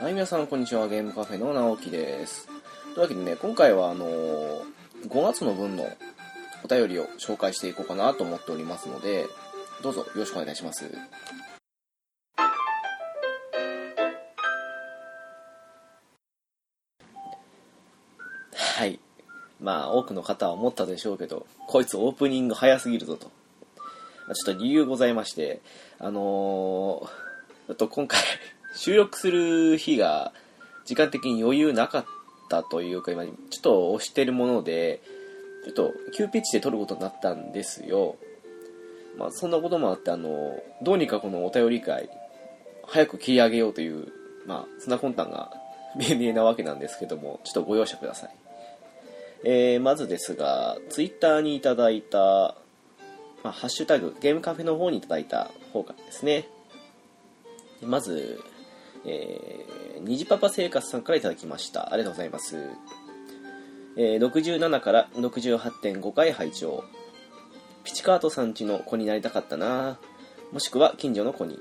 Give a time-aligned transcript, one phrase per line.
[0.00, 0.88] はい、皆さん、こんにちは。
[0.88, 2.46] ゲームカフェの直樹です。
[2.46, 4.62] というわけでね、今回は、あのー
[5.10, 5.86] 5月の分の
[6.64, 9.26] お便りを紹介していこうかなと思っておりますので、
[9.82, 10.90] どうぞよろしくお願いします。
[18.54, 18.98] はい。
[19.60, 23.26] まあ、多くの方は思ったでしょうけど、こいつオープニング早すぎるぞと。
[23.26, 25.60] ちょっと理由ございまして、
[25.98, 27.06] あのー
[27.66, 28.18] ちょっと今回、
[28.74, 30.32] 収録する日が
[30.84, 32.04] 時間的に余裕なかっ
[32.48, 35.00] たというか、今、ちょっと押してるもので、
[35.64, 38.16] ちょっと急ピッチで撮ることになったんですよ。
[39.18, 42.08] まあ、そんなこともあって、あの、どうにかこのお便り会、
[42.86, 44.08] 早く切り上げようという、
[44.46, 45.52] まあ、そんな魂胆が
[45.96, 48.30] 見え見えなわけなんですけども、ちょっとご容赦ください。
[49.42, 52.54] えー、まずですが、ツイッターにいただいた、
[53.42, 56.48] まあ、ハッシュタグ、ゲームカフェの方にいただいた方からですね。
[57.82, 58.42] まず、
[59.04, 61.92] えー、にじパパ生活さんからいただきました。
[61.92, 62.56] ありがとうございます。
[63.96, 66.84] えー、67から68.5回拝聴
[67.84, 69.98] ピチカートさんちの子になりたかったな
[70.52, 71.58] もしくは近所の子に。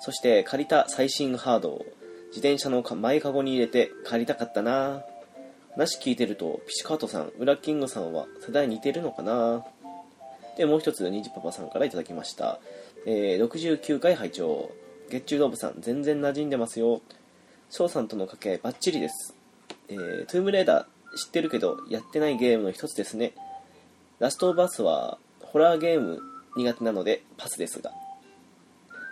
[0.00, 1.86] そして借りた最新ハードを
[2.28, 5.02] 自転車の前かごに入れて借りたかったな
[5.74, 9.64] 話聞いてると、ピチカートさん、ウラキングさんは世代似てるのかな
[10.56, 12.58] で、もう一つ、ニジパパさんからいただきました。
[13.06, 14.72] えー、69回拝聴
[15.10, 17.02] 月中動物さん、全然馴染んでますよ。
[17.68, 19.34] 翔さんとの掛け合いバッチリです。
[19.88, 23.32] えー、トゥームレイダー知ってるけど、やってないゲームの一つですね。
[24.20, 26.20] ラストオブアスは、ホラーゲーム
[26.56, 27.92] 苦手なので、パスですが。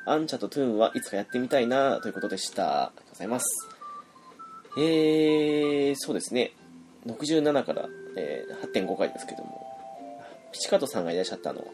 [0.06, 2.84] アンチャとトゥームはいつかやってみたいなということでした。
[2.84, 3.46] ありがとうございます。
[4.78, 6.52] えー、そうですね。
[7.06, 9.66] 67から、えー8.5回ですけども、
[10.52, 11.66] ピチカトさんがいらっしゃったのは、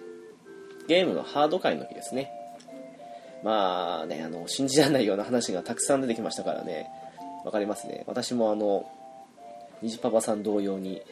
[0.88, 2.30] ゲームのハード界の日ですね。
[3.44, 6.88] まあね、あの、信じられないような話がたくさん出てきましたからね、
[7.44, 8.02] わかりますね。
[8.06, 8.90] 私もあの、
[9.82, 11.02] 虹パパさん同様に、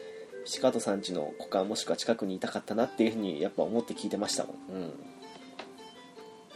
[0.45, 4.55] ピチカトさんちの子かもしくは近くにいたかったなっていうふうにやっぱ思って聞いてましたもん。
[4.55, 4.93] うん。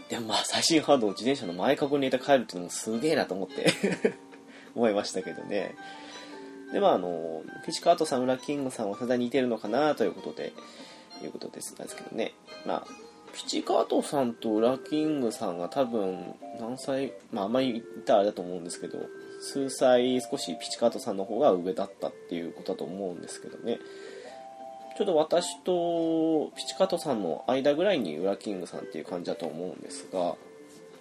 [0.09, 3.71] でもまあ最新ハードを自転車の前かごに入れて帰るっていうのもすげえなと思って
[4.75, 5.75] 思いましたけどね。
[6.73, 10.51] で、まあ、あの、ピチカートさん、ウラキングさんは世代に似てるのかなということで、
[11.23, 12.33] いうことですですけどね。
[12.65, 12.87] まあ、
[13.33, 18.99] ピチカートさんとウラキングさんが多分、何歳、まあ、あんまり言ったらあれだと思うんですけど、
[19.41, 23.79] 数歳少しピチカートさんの方が上だったっていうことだと思うんですけどね。
[24.97, 30.35] ちょっと私とピチカートさんの間ぐらいにウラキングさんっていう感じだと思うんですが、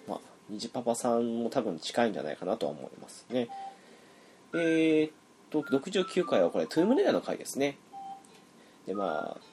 [0.07, 3.49] まあ、虹パパさんも多分近いんじゃないかなとは思いますね。
[4.53, 5.11] えーっ
[5.49, 7.77] と、69回はこれ、トゥームレーダーの回ですね。
[8.85, 9.46] で、まあ、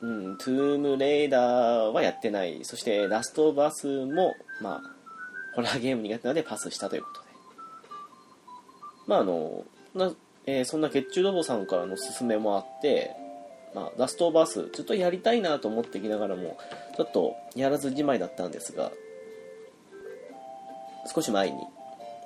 [0.00, 2.64] うん、トゥームレーダーはやってない。
[2.64, 4.98] そして、ラストバスも、まあ、
[5.54, 7.26] ホラーゲーム苦手なのでパスしたということで。
[9.06, 9.64] まあ、あの、
[9.94, 10.12] な
[10.46, 13.14] えーそんな血中ロボさんからの勧めもあって、
[13.74, 16.58] まあ、ラストバス、ちょっとやりたいなと思ってきながらも、
[16.96, 18.92] ちょっとやらずじまいだったんですが、
[21.14, 21.58] 少し前に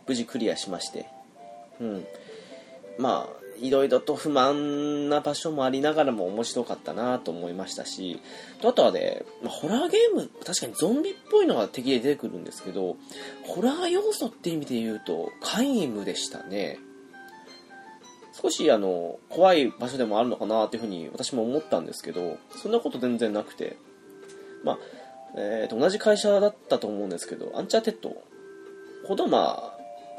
[0.07, 1.07] 無事クリアしまして、
[1.81, 2.07] うん。
[2.99, 8.21] まあ、いろいろと不満な場所もありながらも面白かったなと思いましたし、
[8.63, 12.97] あとはね、まあホラーゲーム、確かにゾンビっぽいのが敵で出てくるんですけど、
[13.45, 16.79] ホラー要素って意味で言うと、皆無でしたね。
[18.33, 23.77] 少しあの、怖い場所でもあるのかなというふうに私も思ったんですけど、そんなこと全然なくて、
[24.65, 24.79] まあ、
[25.37, 28.17] えーと、同じ会社だったと思うんですけど、アンチャーテッド
[29.07, 29.77] ほどま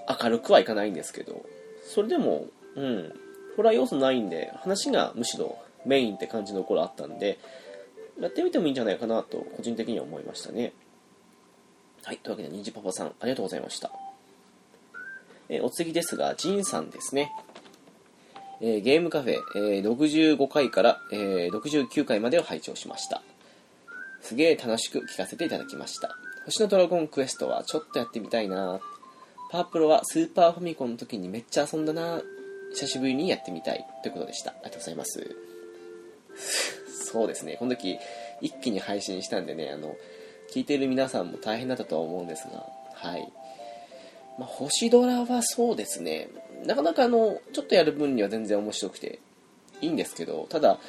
[0.07, 1.45] あ、明るくはいかないんですけど、
[1.83, 3.13] それでも、うん、
[3.55, 7.39] ホラー要素ないんで、話がむしろメインって感じのところあったんで、
[8.19, 10.73] やってみてもいいんじゃないかなと、個人的には思いましたね。
[12.03, 13.91] はい、というわけで、にじパパさん、ありがとうございました。
[15.49, 17.31] えお次ですが、ジンさんですね。
[18.61, 23.21] えーゲームカフェ、えー65回から、えー69回までを拝聴しました。
[24.21, 26.15] すげえ楽しく聞かせていただきました。
[26.45, 28.79] 星のドラゴンクエストはちょっとやってみたいな
[29.49, 32.21] パープロはスーパーファミコンの時にめっちゃ遊んだな
[32.73, 34.51] 久しぶりにやってみたいということでした。
[34.51, 35.35] ありがとうございます。
[37.05, 37.97] そうですね、この時
[38.41, 39.95] 一気に配信したんでね、あの、
[40.51, 43.31] 聞いてる皆さんも大変だったとは思うんですが、はい。
[44.39, 46.29] まあ、星ドラはそうですね、
[46.65, 49.19] なかなかあの、ちょっとやる分には全然面白くて
[49.81, 50.79] いいんですけど、ただ、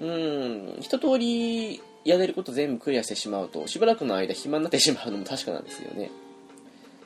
[0.00, 6.10] うん、一通りやれること全部クリアしてしまうと、しばらくの間暇になってしまうのも確かなんですよね。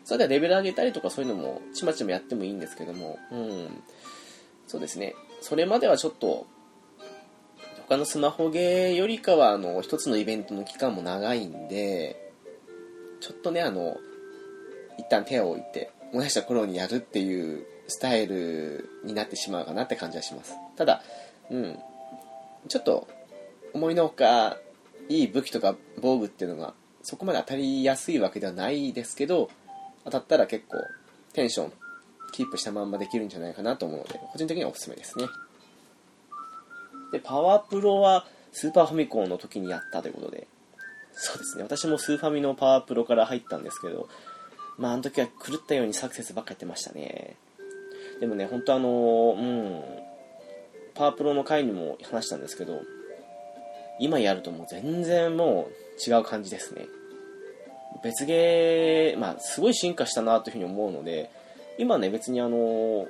[0.04, 3.82] それではレベル上げたりとかそういうのもちまちまやってもいいんですけども、うん、
[4.75, 5.15] そうですね。
[5.41, 6.49] それまではちょっと、
[7.87, 12.32] 他のスマホゲーよりかは、あの、一つのイベントの期間も長いんで、
[13.21, 13.97] ちょっとね、あの、
[14.99, 21.03] 一旦手を置いて、燃やした頃にやるっていうスタイルになってしまうかなって感じはしますただ
[21.50, 21.79] うん
[22.69, 23.09] ちょっと
[23.73, 24.56] 思いのほか
[25.09, 26.73] いい武器とか防具っていうのが
[27.03, 29.50] そこまで当たりやすいわけではないですけど
[30.05, 30.79] 当たったら結構
[31.32, 31.73] テンション
[32.34, 35.26] キープしたまんまできるんじゃないかなと思うので個人的にはおすすめですね。
[37.12, 40.48] でパワープロはスーパーファミコンの時にやったということで。
[41.12, 41.62] そうですね。
[41.62, 44.08] 私もスーファミのパワープロから入ったんですけど
[44.78, 47.36] まああの時は狂ったようにサクセスばっかやってましたね。
[48.19, 49.82] でもね本当あのうん。
[50.94, 52.81] パワープロの回にも話したんですけど
[53.98, 56.86] 今やるともう全然もう違う感じですね。
[58.02, 61.31] 別ゲーまあすごい進化したなというふうに思うので
[61.79, 63.06] 今ね別にあの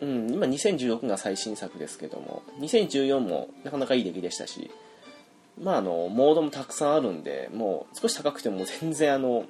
[0.00, 4.70] うん、今2016が最新作ですけども2014もなかなかいい出来でしたし
[5.60, 9.44] まああのモードもたくさんあるんでもう少し高くても全然あの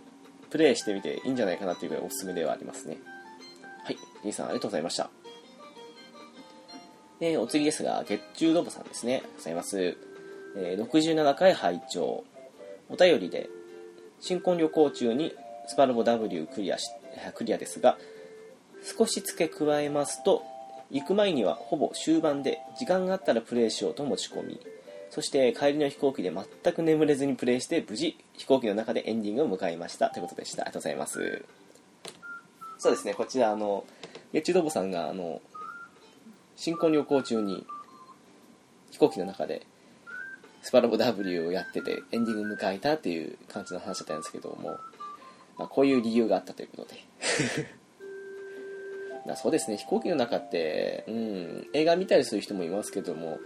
[0.50, 2.98] プレイしてみていいんじゃないかなっていうぐらいおすすめではありますね。
[3.84, 5.10] はい兄さんありがとうございました。
[7.18, 9.22] でお次ですが月中ロボさんですね。
[9.36, 9.96] ございます、
[10.56, 12.24] えー、67回拝聴
[12.88, 13.48] お便りで
[14.20, 15.34] 新婚旅行中に
[15.66, 17.03] スパルボ W クリアして
[17.34, 17.98] クリアですが
[18.98, 20.42] 少し付け加えますと
[20.90, 24.60] 行く前にはほぼ終盤で時間があったらプレイしようと持ち込み
[25.14, 30.10] そして帰りの飛行機で全く眠れずにプレイして無事飛行機の中でエンディングを迎えました。
[30.10, 30.62] ということでした。
[30.62, 31.44] ありがとうございます。
[32.78, 33.14] そうですね。
[33.14, 33.84] こちらあの
[34.32, 35.40] ゲッチドボさんがあの
[36.56, 37.64] 新婚旅行中に
[38.90, 39.64] 飛行機の中で
[40.62, 44.78] スパロボ W をやっててエンディング迎えたっていう感じの話だったんですけども、
[45.56, 47.00] まあ、こういう理由があったということで。
[49.26, 49.76] だそうですね。
[49.76, 53.38] 飛行機の中って、うん、映画見たりする人もいますけども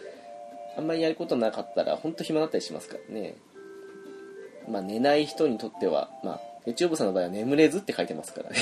[0.77, 3.37] あんまりやることなかったら本当暇だったりしますからね。
[4.69, 8.57] まあ寝ない人にとってはまあ月曜日さんの場合は眠れずって書いてますからね。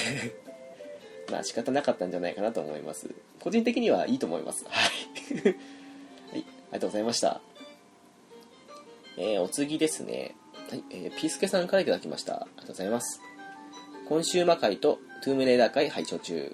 [1.31, 3.09] まあ仕方なかったんじゃないかなと思います。
[3.41, 4.65] 個人的にはいいと思います。
[4.69, 5.43] はい。
[5.45, 7.41] はい、ありがとうございました。
[9.19, 10.35] えー、お次ですね。
[10.69, 12.35] はい、えー、ピースケさんから頂きました。
[12.35, 13.26] ありがとうございます。
[14.09, 16.53] 今週魔界とトゥームレーダー会拝聴中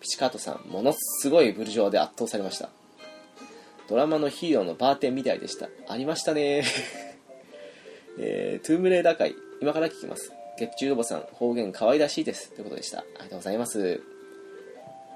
[0.00, 2.70] ピチカートさん、ものすごいブルジョアで圧倒されました。
[3.86, 5.68] ドラマのヒーローのバーテンみたいでした。
[5.88, 6.64] ありましたね
[8.18, 10.32] えー、トゥームレーダー界、今から聞きます。
[10.58, 12.50] 月中ロボさん、方言可愛らしいです。
[12.52, 13.00] ということでした。
[13.00, 14.00] ありがとうございます。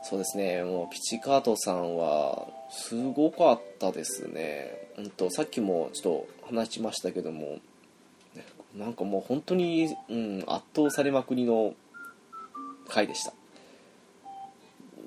[0.03, 4.89] そうですね、もうピチカートさんは、すごかったですね。
[4.99, 7.59] うんと、さっきもちょっと話しましたけども、
[8.77, 11.75] なんかもう本当に、うん、圧倒されまくりの
[12.89, 13.33] 回でした。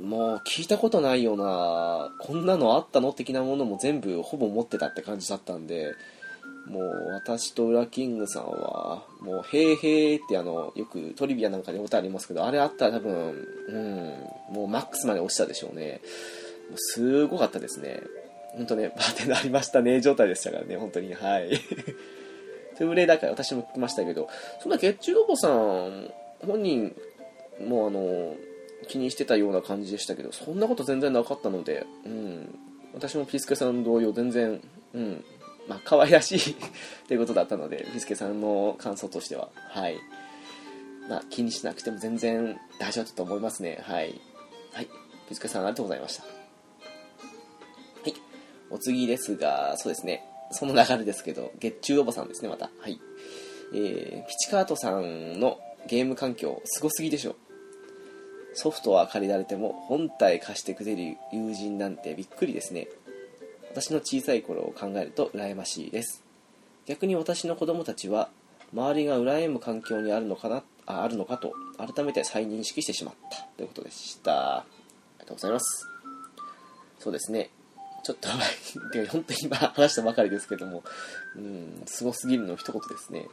[0.01, 5.93] もう聞いたことないようなこんなのあったの的なものも全部ほぼ持ってたって感じだったんで
[6.67, 16.01] もう私とウラキングさんはもう「へーへー」ってあのよくトリビアなんかで歌ありますけどあれあったら多分うんもうマックスまで落ちたでしょうね。
[16.69, 18.01] もうすごかったですね。
[18.55, 21.13] 本当ねバーテンありましたね状態でしたからね本当に。
[21.13, 21.51] はい。
[22.77, 24.29] トゥーレーダー界私も聞きましたけど
[24.61, 26.11] そんな月中ロボさん
[26.45, 26.95] 本人
[27.65, 28.35] もあの
[28.87, 32.59] 気にしてたような感じでしたけどそんなこと全然なかったので、うん、
[32.93, 34.61] 私もピスケさん同様全然、
[34.93, 35.23] うん
[35.67, 36.55] まあ可愛らしい
[37.07, 39.97] ということだったのでピスケさんの感想としてははい。
[41.09, 43.79] まあ、気にしなくても全然大丈夫だと思いますね。
[43.83, 44.21] はい。
[44.71, 44.87] はい。
[45.27, 46.23] ピスケさんありがとうございました。
[46.23, 46.29] は
[48.07, 48.13] い。
[48.69, 50.23] お次ですがそうですね。
[50.53, 52.69] その流れですけど月中おばさんですねまた。
[52.79, 52.99] はい。
[53.73, 57.35] えー、ピチカートさんのゲーム環境すごすぎでしょ。
[58.53, 62.87] ソフトは借りられても本体貸してくれる友人なんてびっくりですね。
[63.71, 66.23] 私の小さい頃を考えると羨ましいです。
[66.85, 68.29] 逆に私の子供たちは
[68.73, 74.57] 周りが羨む環境にあるのかなああるのかと改めて再認識してしまったということでした。
[74.57, 74.65] あ
[75.17, 75.87] りがとうございます。
[76.99, 77.49] そうですね。
[78.03, 78.27] ちょっと
[79.11, 80.83] 本当に今話したばかりですけども
[81.35, 83.27] うんすごすぎるの一言ですね。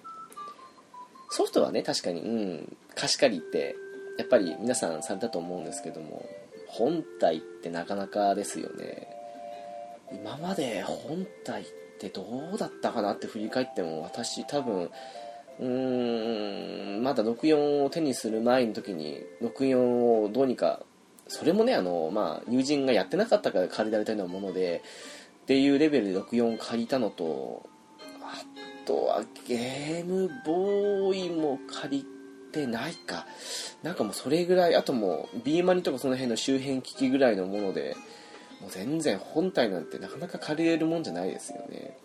[1.30, 3.76] ソフトはね確かにうん貸し借りって
[4.18, 6.28] やっぱり皆さんされたと思うんですけども
[6.66, 9.08] 本体ってなかなかですよね。
[10.12, 11.66] 今まで本体っ
[12.00, 12.24] てど
[12.54, 14.90] うだったかなって振り返っても私多分
[15.60, 20.80] うーんまだ64を手にする前の時に64をどうにか
[21.30, 24.82] それもねあのまあ友人がやってなかったから借りられたようなもので
[25.42, 27.68] っていうレベルで64を借りたのと
[28.20, 28.42] あ
[28.84, 32.06] とはゲームボーイも借り
[32.52, 33.26] てないか。
[33.84, 37.96] なんかもうそれぐらいあともう B マニとかその辺の周辺機器ぐらいのもので
[38.60, 41.96] もう全然本体なんてなかなか借りれるもんじゃないですよね。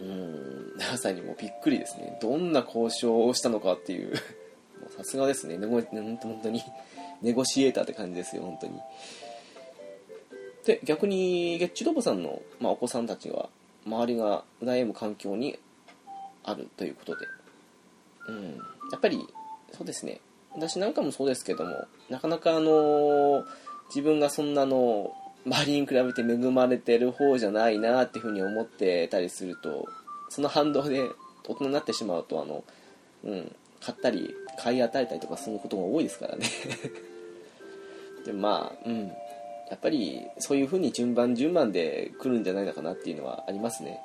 [0.00, 0.72] うん。
[0.78, 2.16] まさにもうびっくりですね。
[2.22, 4.14] どんな交渉をしたのかっていう。
[4.96, 5.58] さすがですね。
[5.58, 6.62] 本当に。
[7.22, 8.74] ネゴシエーターって感じですよ本当に。
[10.64, 13.48] で逆にゲッチュロボさんの、まあ、お子さんたちは
[13.84, 15.58] 周りが悩む環境に
[16.44, 17.26] あるということで、
[18.28, 18.56] うん、
[18.92, 19.26] やっぱり
[19.72, 20.20] そうですね。
[20.54, 23.44] 私なんかもそうですけどもなかなかあの
[23.88, 25.14] 自分がそんなの
[25.46, 29.88] 周りに比べて恵まれてる方じゃないなっていうふうに思ってたりすると
[30.28, 31.02] その反動で
[31.48, 32.64] 大人になってしまうとあの、
[33.24, 36.46] うん、買ったり買い与えたりとかすることが多いですからね。
[38.24, 39.12] でまあうん
[39.70, 44.00] やっぱりそういう風に順番順番で来るんじゃないのかなっていうのはありますね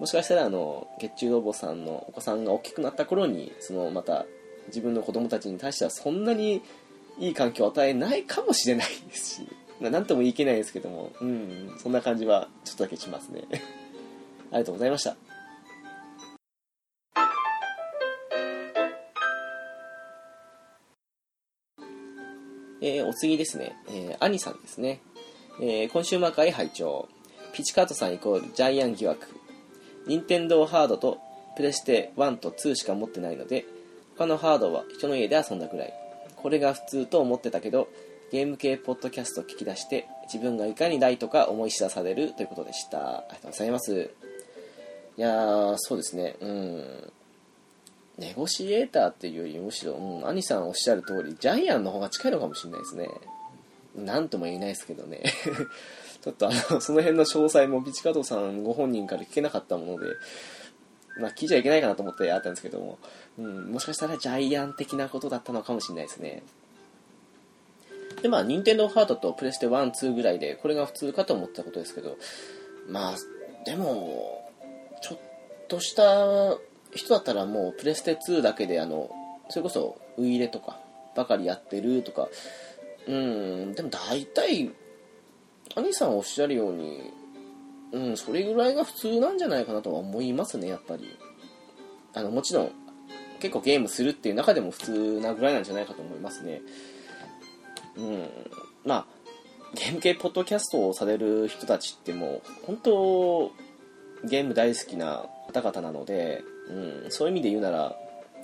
[0.00, 4.26] もしかしたらあの月中ロボさんのお子さんが大きくなった頃にそのまた
[4.68, 6.62] 自分の子供たちに対してはそんなに
[7.18, 9.48] いい環境を与えないかもしれないですし、
[9.80, 13.42] まあ、なんとも言い切れないですけども、うん、そんな感じはちょっとだけしますね。
[14.50, 15.27] ありがとうございました。
[22.96, 25.00] えー、お次ですね、えー、アニさんですね。
[25.60, 27.08] えー、コンシューマー会拝聴
[27.52, 29.26] ピチカートさんイコールジャイアン疑惑。
[30.06, 31.18] 任天堂ハードと
[31.56, 33.66] プレステ1と2しか持ってないので、
[34.16, 35.92] 他のハードは人の家で遊んだくらい。
[36.36, 37.88] これが普通と思ってたけど、
[38.30, 43.18] ゲーム系ポッドキャスト聞き出して、自分がいかにライトか思い知らされるということでした。
[43.18, 44.10] ありがとうございます。
[45.16, 46.36] いやー、そうですね。
[46.40, 47.12] うん。
[48.18, 53.08] ネゴシエーターっていうよりむしろ、うん、兄さんおっしゃる通り、ジャイアンの方が近いのかもしれないですね。
[53.96, 55.22] なんとも言えないですけどね。
[56.22, 60.14] ちょっとあの、その辺の詳細もピチカトさんご本人から聞けなかったもので、
[61.20, 62.98] まあ聞いちゃいけないかなと思ってあったんですけども、
[63.38, 66.42] うん、もしかしたらジャイアン的なことだったのかもしれないですね。
[68.22, 72.16] で、まあ、任天堂ハードとプレステ1、2ぐらいで、これが普通かと思ったことですけど、
[72.88, 73.16] まあ、
[73.64, 74.50] でも、
[75.02, 75.18] ちょっ
[75.68, 76.58] とした
[76.94, 79.10] 人だったらもうプレステ2だけで、あの、
[79.48, 80.78] それこそウイイレとか
[81.14, 82.28] ばかりやってるとか、
[83.06, 84.70] うん、でも大体、
[85.74, 87.00] 兄さんおっしゃるように、
[87.92, 91.16] うん、それぐらいが普通なんじゃないかなとは思いますね、やっぱり。
[92.14, 92.72] あの、もちろん、
[93.40, 96.60] 結構ゲームするっていう中でも普通なぐらいなんじゃないかと思いますね。
[97.96, 98.28] うん。
[98.84, 99.06] まあ、
[99.74, 103.52] ゲーム系ポッドキャストをされる人たちってもう、本当、
[104.24, 107.96] ゲーム大好きな方々なので、うん、そういう意味で言うなら、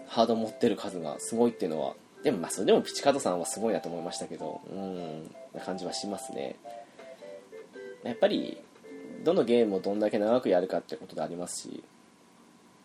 [0.06, 6.56] ハード持ってる数がすごいっていうのは、でもまあそれでもピチカートさんはすごいなと思いましたけど、うん、な感じはしますね。
[8.02, 8.58] やっぱり、
[9.24, 11.82] どのゲームをどんだけ長くやるかってことでありますし、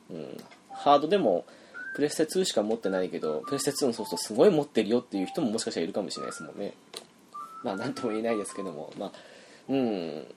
[0.10, 0.38] うん、
[0.72, 1.46] ハードでも、
[1.96, 6.74] プレステ2しか持ってないけど、プレステ2のソフトすごい持ってるよっていう人ももしかしたらいるかもしれないですもんね。
[7.63, 9.12] まあ、なんとも言えないですけども、まあ、
[9.67, 10.27] うん。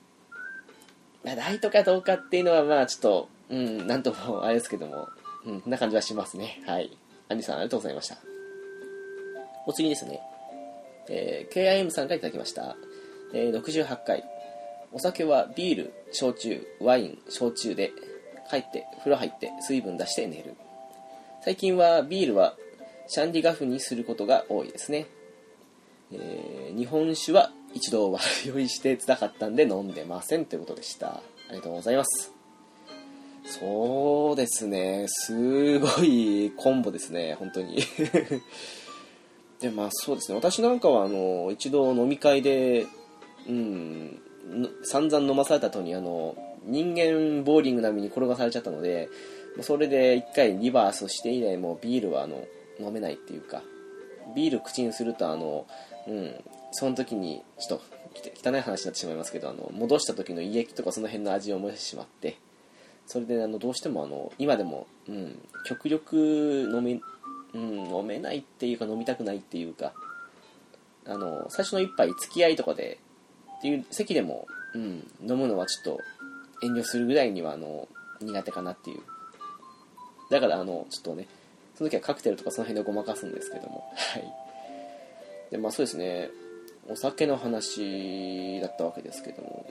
[1.31, 5.07] あ、ライトかどうかっていうのは、まあ、ちょっと、うん、なんともあれですけども、
[5.45, 6.61] うん、こんな感じはしますね。
[6.65, 6.95] はい。
[7.29, 8.17] アンディさん、ありがとうございました。
[9.65, 10.19] お次ですね。
[11.09, 12.75] えー、KIM さんから頂きました。
[13.33, 14.23] えー、68回。
[14.91, 17.91] お酒はビール、焼酎、ワイン、焼酎で、
[18.49, 20.55] 帰って、風呂入って、水分出して寝る。
[21.43, 22.55] 最近はビールは
[23.07, 25.07] シャンディガフにすることが多いですね。
[26.11, 31.07] えー、日本酒は一度は用意してつらかったんで飲んでませんということでした。
[31.07, 32.31] ありがとうございます。
[33.45, 35.05] そうですね。
[35.07, 37.35] すごいコンボですね。
[37.35, 37.79] 本当に
[39.59, 40.35] で、まあそうですね。
[40.35, 42.85] 私なんかは、あの、一度飲み会で、
[43.47, 44.19] うん、
[44.83, 49.09] 散々飲まされた後に、あの、人間ボーリング並みに転がされちゃったので、
[49.61, 52.47] それで一回リバースして以来もうビールはあの
[52.79, 53.61] 飲めないっていうか
[54.35, 55.67] ビール口にするとあの
[56.07, 56.33] うん
[56.73, 62.37] その時にちょっと汚い話になってしまいますけどあの戻した時の胃液とかその辺の味を思い出してしまって
[63.05, 66.99] それであのどうしてもあの今でも、うん、極力飲め、
[67.53, 69.93] うん、飲めないっていうか飲みたくないっていうか
[71.05, 72.99] あの最初の一杯付き合いとかで
[73.59, 75.99] っていう席でも、うん、飲むのはちょっと
[76.65, 77.87] 遠慮するぐらいにはあの
[78.21, 79.01] 苦手かなっていう。
[80.29, 81.27] だからあのちょっとね
[81.75, 83.83] その時はカクテルとかその辺でごまかすんですけども。
[83.95, 84.33] はい。
[85.51, 86.29] でまあそうですね。
[86.89, 89.65] お酒の話だったわけですけども。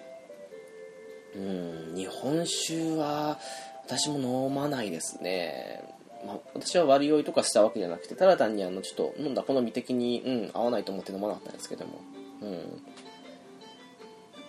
[1.34, 3.38] うん日本酒は
[3.86, 5.82] 私も飲まないですね、
[6.26, 12.00] まあ、私は割り酔いとかしたわけじゃなくてただ単にあのちょっと飲んだ好み的に、うん、合わないと思って飲まなかったんですけども。
[12.42, 12.82] うん。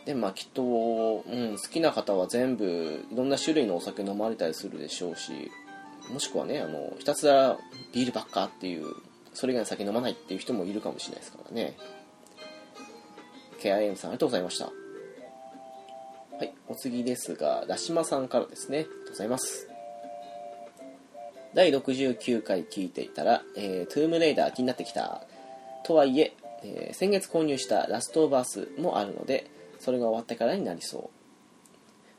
[0.05, 0.65] でまあきっと、う
[1.53, 5.49] ん、好きな方は全部いろんな種類のお酒飲まれたりするでしょうし
[6.11, 7.57] もしくはねあのひたすら
[7.93, 8.93] ビールばっかっていう
[9.33, 11.77] それ以外の酒飲まないっていう人もいるかもしれないですからね。
[13.63, 14.71] KIM さんありがとうございましたは
[16.43, 19.73] いお次ですがラシマさんからですねありがとうございます
[21.53, 25.21] 第69回聞いていたら、えー、トゥームレイダー気になってきた。
[25.83, 31.11] とはいえ、えー先月購入したラストオブアスもあるので、それが終わってからになりそ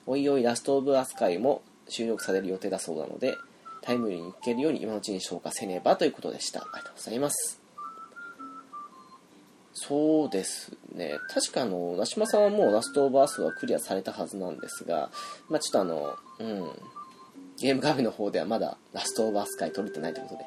[0.06, 0.10] う。
[0.10, 3.34] おいおいラストオブアス回も収録される予定だそうなので、
[3.82, 6.60] タイムリーに行けるように今のうちに消化せねばということでした。
[6.60, 7.63] ありがとうございます。
[9.74, 11.18] そうですね。
[11.28, 15.10] 確かあの、ラシマさんはもうラストオブアスはクリアされたはずなんですが、
[15.48, 16.70] まあちょっとあの、うん、
[17.58, 20.44] ゲームカフェの方ではまだラストオブアス回取れてないということで。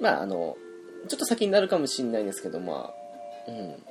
[0.00, 0.56] まああの、
[1.08, 3.82] ちょっと先になるかもしれないんですけど、まあ、うん、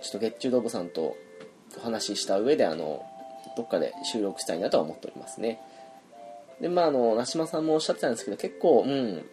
[0.00, 1.16] ちょっと月中ドブさんと
[1.76, 3.04] お話しした上で、あの、
[3.56, 5.60] どっかで収録したいなとは思っておりますね。
[6.60, 9.24] で、まあ、あの、なしまさんもおっしゃってたんですけど、結構、うん、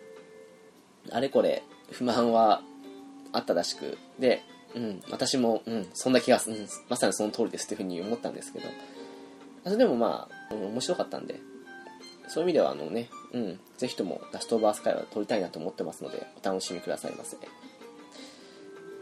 [1.12, 1.62] あれこれ、
[1.92, 2.62] 不満は
[3.32, 4.44] あったらしく、で、
[4.76, 8.66] うん、私も、うん、そんな気がす、うん、まさにその通りですというふうに思ったんですけど、
[9.64, 11.40] それでもまあ、うん面白かったんで、
[12.28, 17.38] そういう意味では、あのね、うん、ぜひともラストオブアース会は撮りたいなと思ってますので、お楽しみくださいませ。
[17.38, 17.48] とい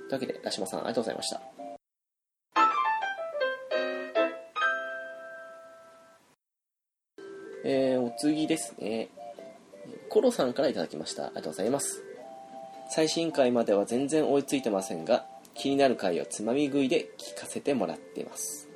[0.09, 1.41] うわけで、ラシマさん、ありがとうございました。
[7.65, 9.09] えー、お次ですね。
[10.09, 11.25] コロさんからいただきました。
[11.25, 12.01] ありがとうございます。
[12.89, 18.69] 最新回までは全然追いついてませんが、気になる回をつまみ食いで聞かせてもらっています。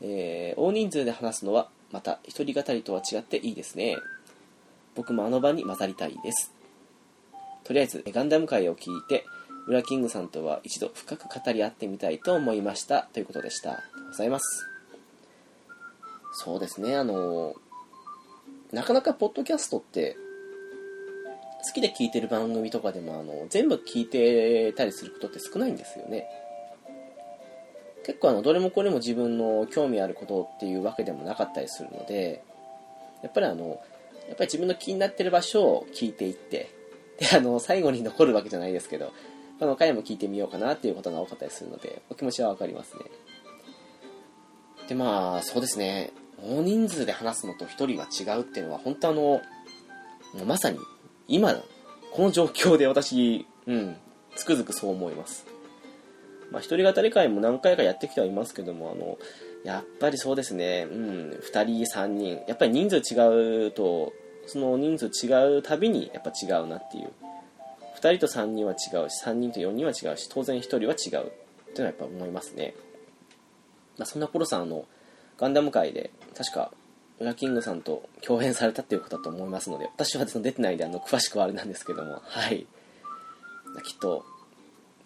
[0.00, 3.96] えー、大人数で話すのは、また一人語りとは違っていいですね。
[4.94, 6.52] 僕もあの場に混ざりたいです。
[7.64, 9.24] とりあえず、ガンダム回を聞いて、
[9.66, 13.02] ウラキングさんとは一度深く語り合ってみたいと思いました。
[13.12, 13.82] ということでした。
[14.08, 14.66] ございます。
[16.32, 17.54] そうですね、あの
[18.72, 20.16] なかなかポッドキャストって、
[21.64, 26.26] 好きで聞いてる番組とかでも、あの、全部聞いてたりすることって少ないんですよね。
[28.04, 32.42] 結構あの、どれもこれも自分の興味あることっていうわけでもなかったりするので、
[33.22, 33.80] やっぱりあの、
[34.28, 36.70] やっぱり自分の気になってる場所を聞いていって、
[37.18, 39.12] で、あの、最後に残るわけじゃないですけど、
[39.58, 43.02] この回も聞いてみようかなっていうことが多かったりするので、お気持ちはわかりますね。
[44.88, 46.12] で、まあ、そうですね。
[46.42, 49.42] 大人数で話すのと一人が違うっていうのは、本当あの、
[50.46, 50.78] まさに、
[51.30, 51.54] 今、
[52.12, 53.96] この状況で私、うん、
[54.34, 55.46] つくづくそう思います。
[56.50, 59.16] まあ、一人語り会も何回かやってきてはいますけども、あの、
[59.62, 64.12] やっぱりそうですね、うん、二人、三人、やっぱり人数違うと、
[64.46, 67.10] その人数違うたびに、やっぱ違うなっていう。
[67.94, 71.18] 二人と三人は違うし、三人と四人は違うし、当然一人は違うっていう
[71.78, 72.74] のはやっぱ思いますね。
[73.98, 74.84] まあ、そんな頃さん、あの、
[75.38, 76.72] ガンダム界で、確か、
[77.20, 82.66] ウラキングさんと共演されたっていうことだと思いますので、私は出てないんで、あの、詳しくはあれなんですけども、はい。
[83.84, 84.24] きっと、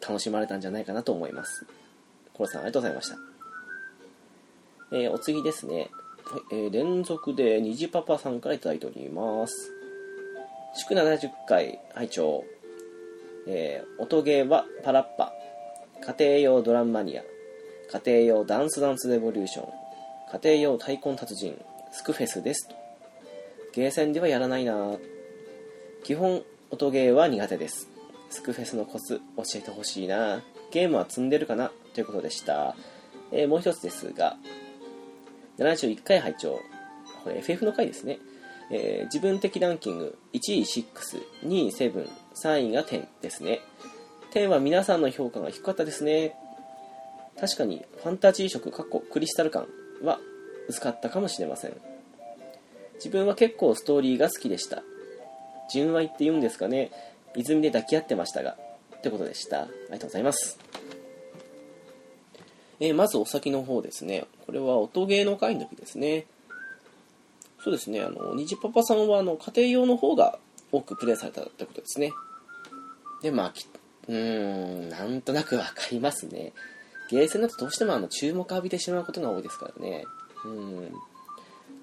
[0.00, 1.66] 楽しまれたんじゃないかなと思います。
[2.32, 3.16] コロさん、ありがとうございました。
[4.92, 5.90] えーお次ですね。
[6.24, 9.72] はいえー連続で虹パパさんからいただいております。
[10.74, 12.44] 祝70回拝聴
[13.48, 15.32] えー音ゲーはパラッパ。
[16.00, 17.22] 家庭用ドラムマニア。
[17.90, 19.68] 家庭用ダンスダンスレボリューション。
[20.40, 21.58] 家庭用太鼓の達人。
[21.96, 22.74] スクフェスですと。
[23.72, 24.98] ゲーセンではやらないな
[26.02, 27.88] 基本音ゲーは苦手です。
[28.30, 31.70] スクフェスのコツ教えてほしいなゲームは積んでるかな？
[31.94, 32.74] ということでした。
[33.30, 34.36] えーもう一つですが、
[35.58, 36.60] 71回拝聴
[37.22, 38.18] これ FF の回ですね。
[38.72, 40.84] えー自分的ランキング1位6、
[41.46, 43.60] 2位7、3位が10ですね。
[44.32, 46.34] 10は皆さんの評価が低かったですね。
[47.40, 49.68] 確かにファンタジー色、かっこクリスタル感
[50.02, 50.18] は
[50.68, 51.76] 薄かったかもしれません。
[52.96, 54.82] 自分は結構ストーリーが好きでした。
[55.70, 56.90] 純愛って言うんですかね。
[57.36, 58.56] 泉で抱き合ってましたが。
[58.96, 59.62] ってことでした。
[59.62, 60.58] ありがとうございます。
[62.80, 64.26] えまずお先の方ですね。
[64.46, 66.26] これは音ゲーの回の時ですね。
[67.62, 68.02] そうですね。
[68.02, 70.38] あの、虹パパさんはあの家庭用の方が
[70.70, 72.12] 多くプレイされたってことですね。
[73.22, 73.66] で、まあ、き
[74.08, 76.52] うーん、なんとなくわかりますね。
[77.10, 80.04] ゲーセンだとどうしてもあの注目浴びてしまうことが多いですからね。
[80.44, 80.92] うん。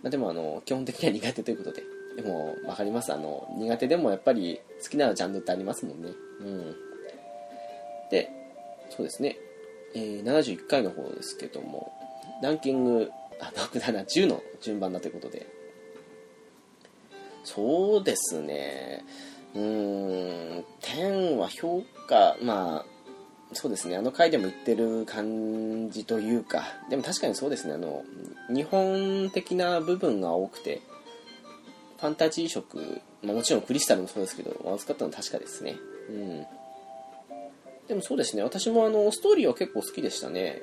[0.03, 1.83] まあ、でもあの、基本的には苦手ということで。
[2.15, 3.13] でも、わかります。
[3.13, 6.11] あの、苦手でもやっぱり好きなジャンルってありますもんね。
[6.39, 6.75] うん。
[8.09, 8.29] で、
[8.89, 9.37] そうですね。
[9.93, 11.91] えー71回の方ですけども、
[12.41, 15.47] ランキング、あ、6だな、10の順番だということで。
[17.43, 19.03] そうですね。
[19.55, 22.90] うーん、10は評価、まあ、
[23.53, 28.03] そうですね、あの回でも言ってる感じというか、でも確かにそうですね、あの、
[28.49, 30.81] 日本的な部分が多くて、
[31.99, 32.77] ファンタジー色、
[33.21, 35.75] まあ、もちろんクリスタルもそうですけど、扱ったのは確かですね。
[36.09, 36.45] うん。
[37.87, 40.61] でもそうですね、私もあの、ストーリーは結構好きでしたね。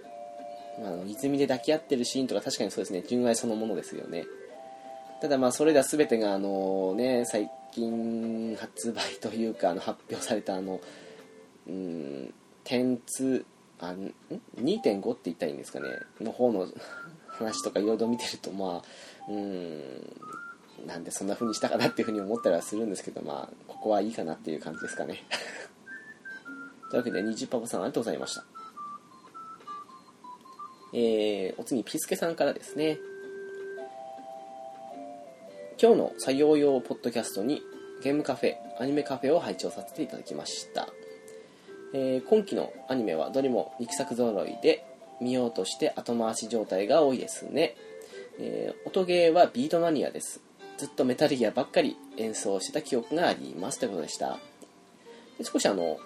[0.79, 4.25] あの、泉で抱き合ってるシーンとか確かにそうですね、純愛そのものですよね。
[5.21, 10.81] ただまあ、それら全てがあのね、最近発売というかあの発表されたあの
[11.67, 12.35] うん
[12.69, 13.45] 点2
[13.81, 14.13] あん
[14.61, 15.89] ？2.5って言ったらいいんですかね？
[16.21, 16.69] の方の
[17.29, 25.25] 話とかいろいろ見てるとまあうんなんでそんな風にしたかなっていう風に思ったりはするんですけどまあここはいいかなっていう感じですかね。
[26.91, 28.45] というわけで20パパさんありがとうございました。
[30.93, 32.99] えー、お次ピスケさんからですね。
[35.81, 37.63] 今日の作業用ポッドキャストに
[38.03, 40.89] ゲームカフェアニメカフェを配置をさせていただきました。
[41.95, 44.85] えー、今期のアニメはどれも力作揃いで
[45.21, 47.77] 見ようとして後回し状態が多いですね、
[48.39, 50.41] えー、音ゲーはビートマニアです。
[50.77, 54.39] ずっとメタルギアばっかり演奏してた記憶がありますということでした。
[55.39, 55.99] で少しあの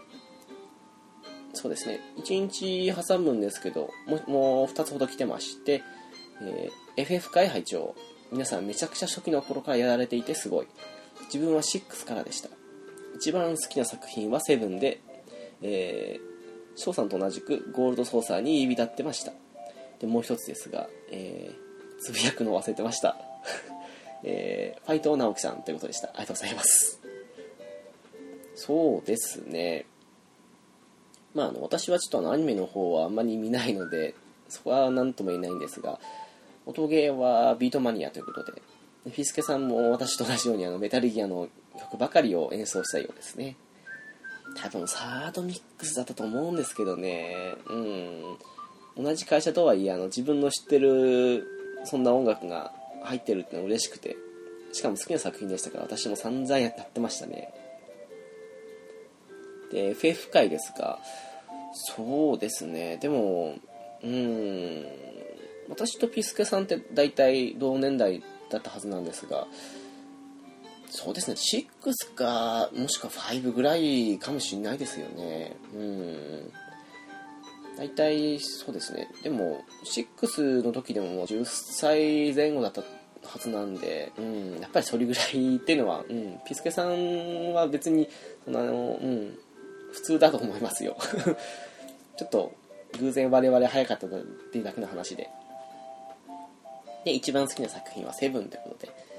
[1.52, 2.00] そうですね。
[2.18, 5.82] 1日挟むんですけどももう2つほど来てまして、
[6.40, 7.76] えー、FF 会配置
[8.30, 10.66] 皆さんめちゃくちゃ初期の頃からやられていてすごい。
[11.26, 12.48] 自分は6からでした。
[13.16, 15.02] 一番好きな作品は7で
[15.62, 19.32] えー、翔さんと同じくゴールドソーサーに指立ってました。
[20.00, 23.16] でもう一つですが、えー、つぶやくの忘れてました。
[24.24, 26.08] えー、ファイト直樹さんということでした。
[26.08, 27.00] ありがとうございます。
[28.54, 29.86] そうですね。
[31.34, 34.14] まあ、あの私はちょっとあのアニメの方はあんまり見ないので
[34.48, 35.98] そこは何とも言えないんですが
[36.66, 38.62] 音ゲーはビートマニアということで
[39.04, 41.48] フィスケさんも私と同じようにあのメタルギアの
[41.78, 43.56] 曲ばかりを演奏したようですね。
[44.56, 47.54] 多分サードミックスだったと思うんですけどね。
[47.66, 49.04] うん。
[49.04, 51.46] 同じ会社とはいえあの自分の知ってる
[51.84, 54.16] そんな音楽が入ってるってのは嬉しくて。
[54.72, 57.52] しかも好きな作品でしたから私も散々やってましたね。
[59.70, 60.98] で FF 界ですが
[61.74, 62.96] そうですね。
[62.96, 63.56] でも
[64.02, 64.86] うん。
[65.68, 69.46] 私とピスケさんって大体同年代だったはずなんですが
[70.94, 71.36] そうですね。
[71.36, 75.56] 6かもしくは5ぐらいかもしれないですよね。
[75.74, 76.52] うん。
[77.78, 79.08] 大体そうですね。
[79.22, 88.06] でも6の時でももう10歳前後だったはずなんで、うん、やっぱりそれぐらいっていうのは、うん、ピスケさんは別に
[88.48, 89.38] あの、うん、
[89.92, 90.98] 普通だと思いますよ。
[92.18, 92.52] ちょっと
[93.00, 95.30] 偶然我々早かったっていうだけの話で。
[97.06, 99.11] で一番好きな作品は「セブンということで。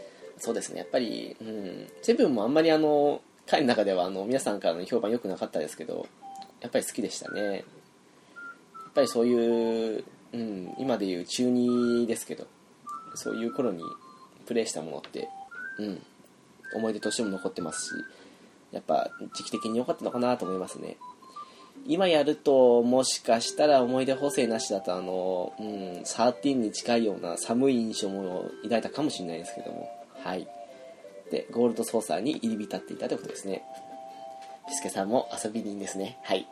[0.43, 6.05] そうですね、やっぱり、うん、セブンもあんまりあの、彼の中ではあの皆さんからの評判良くなかったですけど、
[6.59, 7.41] やっぱり好きでしたね。
[7.53, 7.63] やっ
[8.93, 10.03] ぱりそういう、
[10.33, 12.45] うん、今でいう中2ですけど、
[13.15, 13.85] そういう頃に
[14.45, 15.29] プレイしたものって、
[15.79, 16.01] うん、
[16.75, 17.91] 思い出としても残ってますし、
[18.73, 20.97] やっぱ時期的に良かったのかなと思いますね。
[21.87, 25.65] 今やるともしかしたら思い出補正なしだとあの、うん、
[26.01, 30.47] 13に近いような寒い印象も抱いたかもしれないですけどもはい。
[31.31, 33.63] で、ゴールドソーサーに入り浸っていたということですね。
[34.67, 36.17] ピスケさんも遊び人ですね。
[36.23, 36.47] はい。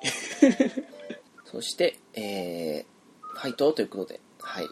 [1.45, 4.65] そして、えー、ファイトということで、はい。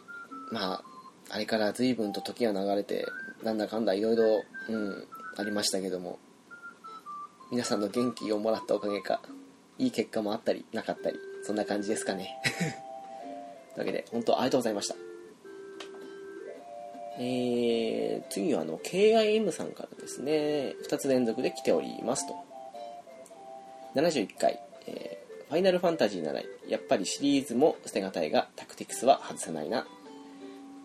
[0.52, 0.84] まあ、
[1.30, 3.06] あれから随分と時が流れて、
[3.44, 5.08] なんだかんだいろいろ、うん、
[5.38, 6.20] ありましたけども、
[7.52, 9.22] 皆さんの元気をもらったおかげか、
[9.78, 12.38] いい結果もあったり、なかったり、そんな感じですかね。
[13.76, 15.09] というわけで、本当ありがとうございました。
[17.22, 22.36] えー、次はあの KIM さんからですね2つ連続で来ておりますと。
[23.96, 29.86] 71回、えー、ファイナルファンタジーならやっぱりシリーズも捨てがたいがタクティクスは外せないな。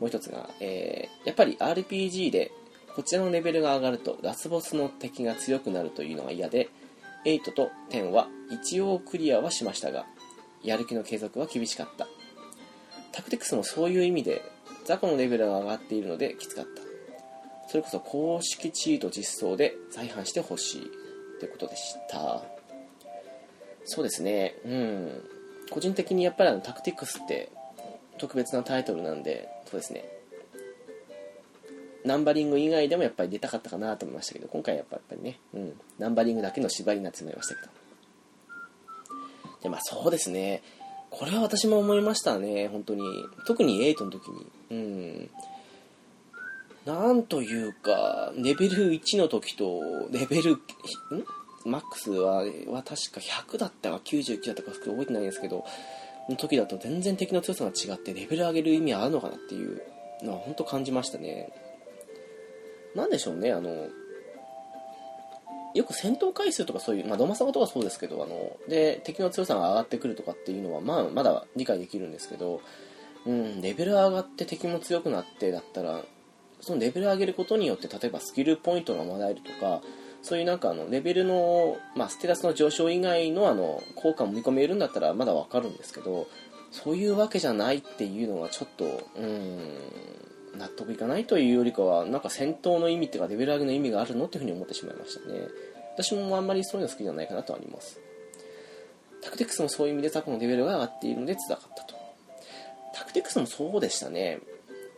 [0.00, 2.50] もう一つが、えー、やっぱり RPG で
[2.96, 6.68] こちらのレベルが上がるとラスボスの敵が強くなるというのが嫌で
[7.24, 10.04] 8と10は一応クリアはしましたが
[10.62, 12.08] やる気の継続は厳しかった。
[13.12, 14.42] タクティクスもそういう意味で
[14.84, 16.82] 雑魚のレベルが上がっているのできつかった。
[17.68, 20.90] それこそ公式チート実装で再販してほしい
[21.40, 22.42] ということでした。
[23.84, 24.56] そうですね。
[24.64, 25.24] うん。
[25.70, 27.50] 個人的にやっぱりあのタクティクスって
[28.18, 30.04] 特別なタイトルなんでそうですね。
[32.04, 37.68] ナンバリング以外でもやっぱり出たかったかなと思いましたけど今回やっぱりね、うん、ナンバリングだけの縛りになってしまいましたけど。
[39.62, 40.62] でまあそうですね。
[41.16, 43.04] これは私も思いましたね、本当に。
[43.46, 44.46] 特に8の時に。
[44.70, 45.30] うん。
[46.84, 50.60] なんというか、レベル1の時と、レベル、ん？
[51.64, 55.64] マックスはは確か100だったか99だったか覚えてないんですけど、
[56.28, 59.80] の時だと全然敵の強さが違ってレベル上げる意味あるのかなっていう
[60.22, 61.52] のは本当感じましたね。
[62.94, 63.88] なんでしょうね、あの、
[65.74, 72.60] よく戦闘回数とかそういう、まあ、ドマサゴとかそうですけど、あの、で、敵の強さが上がってくるとかっていうのは、まあ、まだ理解できるんですけど、
[73.26, 76.02] うん、レベル上がって敵も強くなってだったら、
[76.60, 79.82] そのレベル上げることによって、例えばスキルポイントがもらえるとか、
[80.24, 86.26] そういうなんかあのレベルの、まあ、ステータスの上昇以外のあの効果も見込めるんだったらまだわかるんですけど
[86.70, 89.58] そういうわけじゃないっていうのはちょっとうん
[90.56, 95.48] 納得いかないというよりかはなんか戦闘の意味っていうかレベル上げの意味があるのっていうふうに思ってしまいましたね。
[95.94, 98.00] 私もあんまりそういうの好きじゃないかなとはあります。
[99.22, 101.94] タクティクスもそういう意味でザコのレベルが上がっているので辛かったと。
[102.92, 104.40] タクティクスもそうでしたね。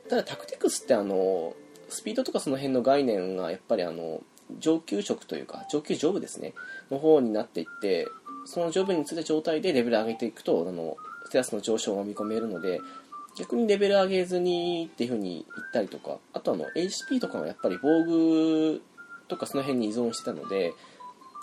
[0.09, 1.55] ただタクティクスってあの
[1.89, 4.23] スピードとかその辺の概念がやっぱりあの
[4.59, 6.55] 上級職というか上級上部ですね。
[6.91, 8.09] の方になっていって
[8.47, 12.81] その上部についた状態でレベル上げていくとあのステラスの上昇が見込めるので
[13.37, 18.83] 逆にレベル上げずにっていう風に言ったりとかあとあの HP とかはやっぱり防具
[19.29, 20.73] とかその辺に依存してたので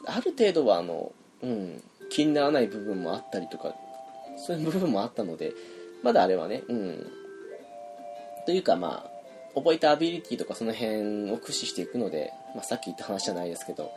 [0.06, 3.75] ある程度はあの、うん、気にならない部分もあったりとか
[4.38, 5.53] そういう部分もあったので
[6.01, 7.08] まだあれはね、うん、
[8.45, 9.13] というかまあ
[9.56, 13.91] 覚えたアビリティとかその辺を駆使していくので、まあ、さっき言った話じゃないですけど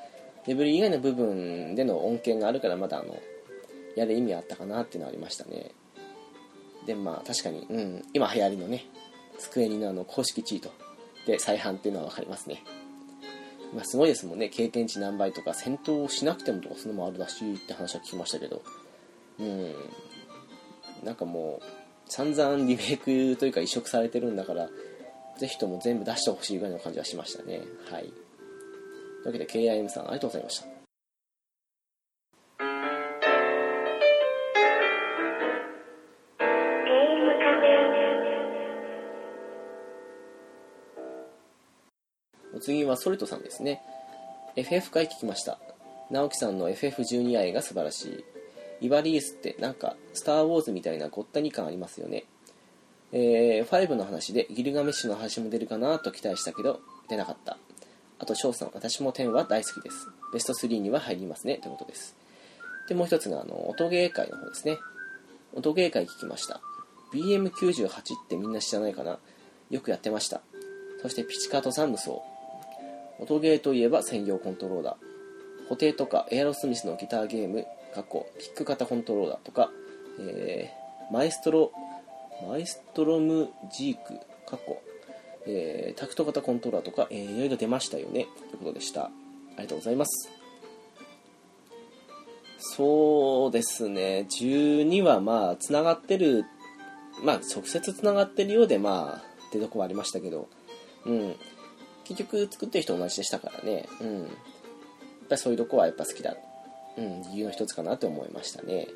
[0.47, 3.19] レベル以外の部分での恩恵があるからまだあの
[3.97, 5.71] やる意味はあったかなっていうのはありましたね。
[6.87, 8.87] でまあ確かに、うん、今流行りのね
[9.39, 10.73] 机にのあの公式チート。
[11.27, 12.63] で再販っていうのは分かりますね。
[13.75, 14.49] まあ、すごいですもんね。
[14.49, 18.63] 経験値何倍とか戦闘をしなくてもとかそういうのもあるらしいって話は聞きましたけど。
[19.41, 19.75] うん。
[21.05, 21.63] なんかもう
[22.09, 24.71] 散々リメイクというか移植されてるんだから
[25.37, 27.61] ぜひとも全部出してほしいぐらいの感じはしましたね。
[27.91, 28.05] はい。
[28.05, 28.13] とい
[29.25, 30.76] うわけで KIM さんありがとうございました。
[42.67, 43.81] 次はソルトさんですね。
[44.57, 45.61] FF 回聞きました。
[46.11, 48.25] 直樹さんの FF12 愛が素晴らし
[48.81, 48.87] い。
[48.87, 52.25] イバリースってなんかスター・ウォーズみたいなごったに感ありますよね。
[53.13, 57.57] えー、5の話でギルガメッシュの話も出るかなと期待したけど出なかった。
[58.19, 60.09] あと翔さん私も10は大好きです。
[60.33, 61.59] ベスト3には入りますね。
[61.59, 62.17] ということです。
[62.89, 64.79] でもう一つがあの音ゲー会の方ですね。
[65.55, 66.61] 音ゲー会聞きました。
[67.15, 69.21] BM98 ってみんな知らないかな？
[69.71, 70.41] よくやってました。
[71.01, 72.36] そしてピチカートサムソー
[73.19, 79.71] 音ゲーといえば専用コントローラー固定とかエアロスミスのギターゲームかっこピック型コントローラーとか、
[80.21, 81.73] えー、マエストロ
[82.49, 84.83] マイストロムジーク、過去、
[85.47, 88.27] えー、タクト型コントローラーとか、えー、いろいろ出ましたよね。
[88.51, 89.05] ということでした。
[89.05, 89.11] あ
[89.59, 90.31] りがとうございます。
[92.59, 96.45] そうですね、12はまあ、つながってる、
[97.23, 100.49] まあ、直接つながってるようで、まあ、ってとこはありましたけど、
[101.07, 101.37] うん。
[102.07, 104.23] 結局、作ってる人同じでしたからね、うん。
[104.23, 104.29] やっ
[105.29, 106.37] ぱりそういうとこはやっぱ好きだ。
[106.97, 108.89] うん、理由の一つかなと思いましたね。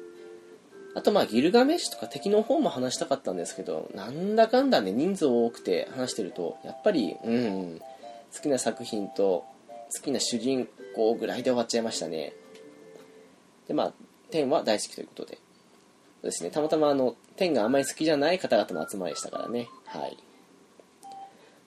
[0.94, 7.80] あとまあギルガメッシュとか敵の方も話したかったんですけど、なんだかんだね、人数多くて話してると、やっぱり、うん、
[8.34, 9.44] 好きな作品と
[9.94, 12.32] 好きな主人公ぐらいで終わっちゃいましたね。
[13.68, 13.92] で、まあ、
[14.30, 15.36] 天は大好きということで。
[15.36, 15.40] そ
[16.22, 19.68] うですね、たまたまあの、天があんまり好きじゃない方々の集まりでしたからね。
[19.86, 20.16] はい。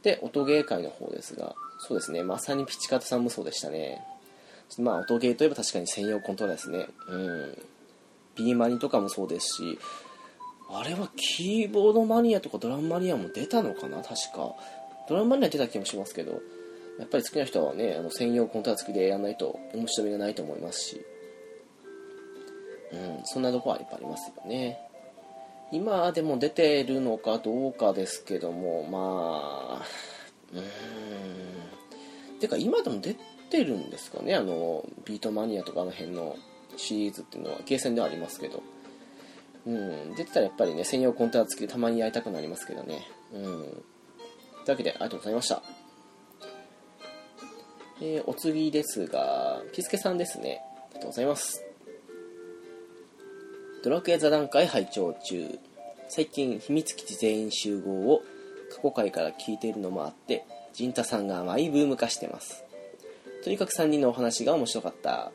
[0.03, 4.01] で、音ゲー界の方ですが、そうですね、まさにピチカートさんもそうでしたね。
[4.79, 6.87] まあ、音ゲーといえば確かに専用コントローラーですね。
[7.09, 7.57] うん。
[8.35, 9.79] B マニとかもそうですし
[10.69, 14.55] あれはキーボードマニアとかドラムマニアも出たのかな確か
[15.07, 16.41] ドラムマニア出た気もしますけど
[16.99, 21.01] やっぱり好きな人はねあの専用コントローラー付きでやらないと面白みがないと思いますし
[22.91, 24.79] うんそんなとこはやっぱありますよね
[25.73, 29.86] 今でも出てるのかどうかですけどもまあ
[30.53, 30.59] う
[32.38, 33.15] んてか今でも出
[33.49, 34.36] てるんですかね？
[34.36, 36.38] あのビートマニアとかあの辺の
[36.75, 38.63] シリーズっていうのはゲーセンではありますけど、
[39.65, 43.07] うん、出てたらやっぱりね、専用コンテナ付きでたまにやりたくなりますけどね。
[43.33, 43.41] うん。
[43.43, 45.62] というわけで、ありがとうございました。
[48.01, 50.62] えー、お次ですが、ピスケさんですね。
[50.65, 51.63] ありがとうございます。
[53.83, 55.59] ドラクエ座談会拝聴中。
[56.09, 58.23] 最近、秘密基地全員集合を
[58.75, 62.63] 過去回から聞いているのもあって、ジンタさんがマイブーム化してます。
[63.43, 65.31] とにかく3人のお話が面白かった。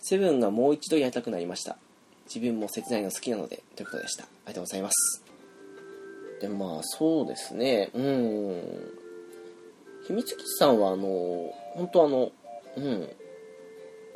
[0.00, 1.76] セブンがもう一度やりたくなりました
[2.26, 5.22] 自分も切ないの好きなのでということでしたありがとうございます
[6.40, 8.62] でまあそうですねうん
[10.06, 12.32] 秘密基地さんはあの本当あの
[12.76, 13.08] うん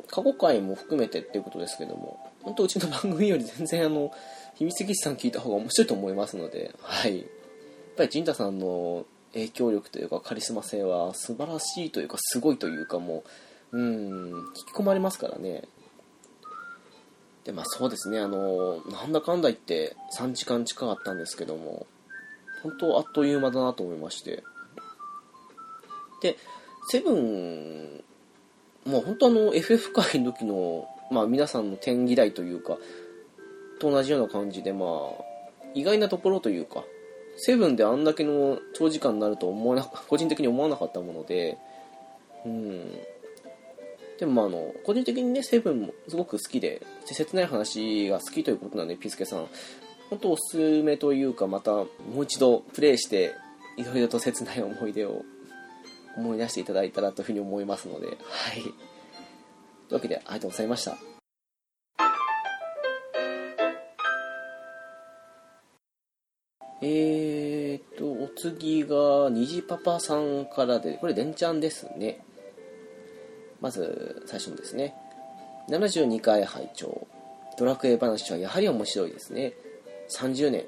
[0.07, 4.11] 過去回も含めてっていうことですけども本当うちの番組より全然あの
[4.55, 7.19] 秘密基地さん聞いた方が面白いと思いますのではい。
[7.19, 7.27] やっ
[7.97, 13.23] ぱり陣太さんの影響力というかカリスマ性は素晴らしいというかすごいというかも
[13.71, 15.63] ううん引き込まれますからね。
[17.43, 18.19] でまあそうですね。
[18.19, 21.85] あのなんだかんだ言って3時間近かったんですけども
[22.61, 24.43] 本当あっという間だなと思いまして。
[26.21, 26.37] で
[26.89, 28.03] セブン
[28.85, 32.77] もう本当あの FF 会の時の、まあ、皆さんの点嫌いというか
[33.79, 34.89] と同じような感じでまあ
[35.73, 36.83] 意外なところというか
[37.37, 41.57] セブンであんだけの長時間になると思わな 個人的に思わなかったもので
[42.45, 42.99] うん。
[44.19, 49.47] でもあの個人的にねセブンもすごく好きで切ない話が好きということなんでピスケさん。
[50.09, 53.33] 本当おすすめというかまたもう一度プレイして
[53.77, 55.23] いろいろと切ない思い出を
[56.15, 58.17] 思い出していただいたらというふうに思いますのではい。
[59.93, 60.97] いうわけでありがとうございました
[66.85, 72.25] えーと、お次が、虹パパさんからで、これ、連チャンですね。
[73.61, 74.93] まず、最初のですね。
[75.69, 77.07] 72回拝聴
[77.57, 79.53] ドラクエ話はやはり面白いですね。
[80.09, 80.65] 30年、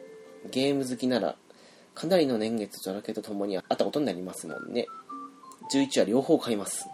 [0.52, 1.36] ゲーム好きなら、
[1.94, 4.88] かなりの年月ドラクエと共にあったことになりますもんね。
[5.74, 6.88] 11は両方買います。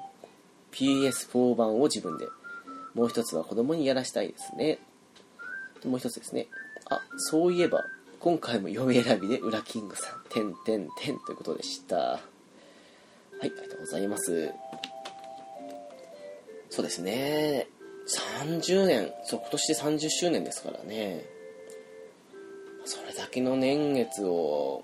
[0.71, 2.27] PS4 版を自分で。
[2.93, 4.79] もう一つは子供にやらしたいですね。
[5.85, 6.47] もう一つですね。
[6.89, 7.83] あ、そういえば、
[8.19, 11.95] 今回も嫁選びで裏キングさん、てんてんてんということでした。
[11.95, 12.19] はい、
[13.41, 14.51] ありがとうございます。
[16.69, 17.67] そうですね。
[18.43, 21.25] 30年、そう、今年で30周年ですからね。
[22.85, 24.83] それだけの年月を、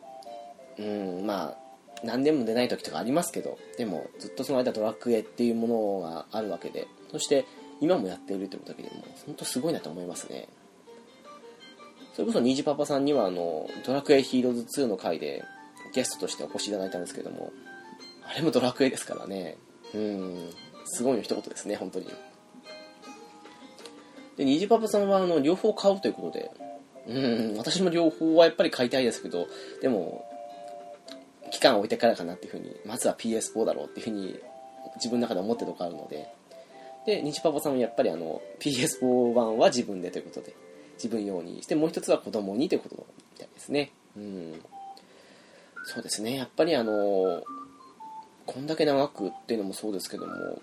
[0.77, 1.66] うん、まあ、
[2.03, 7.45] 何年も出ない時とかありますけど、でも、ずっとその間ドラクエっていうものがあるわけで、そして、
[7.81, 10.47] 今もやっているということだけでも、本当すごいなと思いますね。
[12.17, 15.43] それこそニジパパさんにはあのドラクエヒーローズ2の回で
[15.93, 17.51] ゲストとしてお越しいただいたんですけども
[18.27, 19.55] あれもドラクエですからね。
[19.93, 20.49] うん。
[20.85, 22.07] すごいの一言ですね本当に。
[24.35, 26.51] でニジパパさんはあの両方買うということで
[27.07, 29.47] うん私も両方はやっぱり買いたいですけど
[29.83, 30.26] でも
[31.51, 34.39] 期間を置いてからかなっていうふうにまずは PS4 だろうっていうふうに
[34.95, 36.33] 自分の中で思ってるとこあるので。
[37.07, 40.53] でニジパパさんはやっぱりあの PS4 版は自分でということで
[40.95, 43.93] 自分用にしてもう一つは子供にということみたいですね。
[44.17, 44.61] うん。
[45.85, 46.35] そうですね。
[46.35, 47.43] やっぱりあの
[48.45, 50.61] こんだけ長くっていうのもそうですけども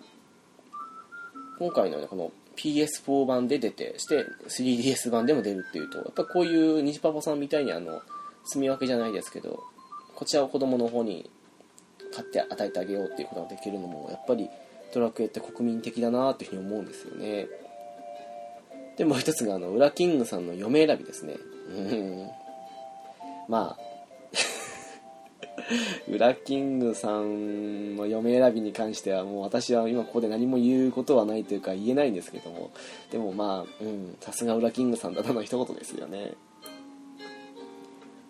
[1.58, 8.02] 今回の、ね、この PS4 版で出てして 3DS 版でも出るっていうとやっぱこういう虹パパさんみたいにあの
[8.44, 9.64] 住み分けじゃないですけど
[10.14, 11.30] こちらを子供の方に
[12.14, 14.48] 買って与えてあげようっていうことができるのもやっぱり
[14.94, 17.48] ドラクエって国民的だなっていうふうに思うんですよね。
[18.96, 21.36] でもう一つがあのウラキングさんの嫁選びですね。
[21.68, 22.30] うん。
[23.48, 23.84] まあ
[26.08, 32.70] ウラキングさんの嫁選びに関してはもう私は今ここで何も言うことはないというか言えないんですけども。
[33.10, 36.34] でもまあうんさすがウラキングさんだなの一言ですよね。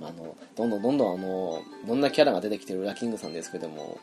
[0.01, 3.99] あ、のどんどんどんどんあのどんなキャラが出てきてるウラキングさんですけども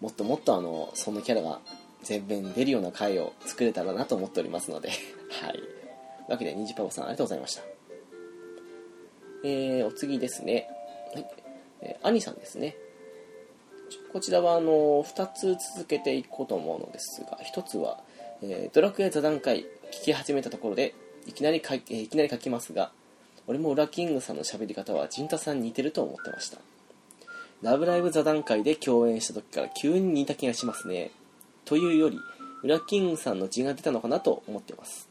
[0.00, 1.60] もっともっとあのそのキャラが
[2.02, 4.90] 全面出るような回を作れたらなと思っておりますので
[5.42, 5.52] はい。
[5.52, 5.62] とい
[6.28, 7.62] うわけで、ニジパパさんありがとうございました。
[9.42, 10.68] えー、お次ですね。
[11.12, 11.26] はい。
[11.80, 12.76] えー、アニさんですね。
[14.12, 18.02] こちらは、あの、2つ続けていこうと思うのですが、1つは、
[18.42, 20.94] えー、ドラクエ座談会聞き始めたところで、
[21.26, 22.92] いきなりか、えー、いきなり書きますが、
[23.50, 26.58] 俺もウラキングさんの喋り方はジンタさんに似てると思ってました。
[27.62, 31.10] ラブライブ座談会で共演した時から急に似た気がしますね。
[31.64, 32.18] というより、
[32.62, 35.08] ウラキングさんの字が出たのかなと思ってます。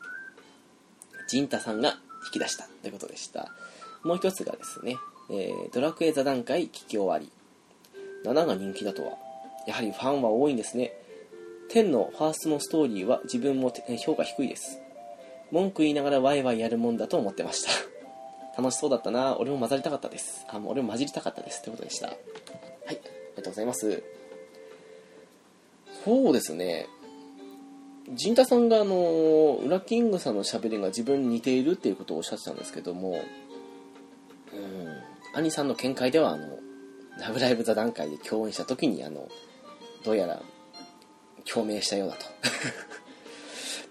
[1.27, 1.97] ジンタさんが
[2.27, 3.51] 引き出したということでした。
[4.03, 4.95] もう一つがですね、
[5.29, 7.29] えー、ドラクエ座談会聞き終わり。
[8.23, 9.17] 7が人気だとは。
[9.67, 10.93] やはりファンは多いんですね。
[11.73, 14.79] 10のファーストのストーリーは自分も評価低いです。
[15.51, 17.98] 文句言いながらワイワイやるもんだと思ってました。
[18.59, 19.37] 楽しそうだったな。
[19.39, 20.45] 俺も混ざりたかったです。
[20.49, 21.61] あ、もう俺も混じりたかったです。
[21.61, 22.07] ということでした。
[22.07, 22.17] はい。
[22.87, 22.99] あり
[23.37, 24.03] がとうございます。
[26.03, 26.87] そうですね。
[28.11, 33.21] 陣太さんがあのウラキングさんのしゃべりが自分に似ているっていうことをおっしゃってたんですけども、
[34.53, 36.57] うん、兄さんの見解ではあの
[37.21, 39.29] 「ラブライブ!」座談会で共演した時にあの
[40.03, 40.41] どうやら
[41.45, 42.25] 共鳴したようだと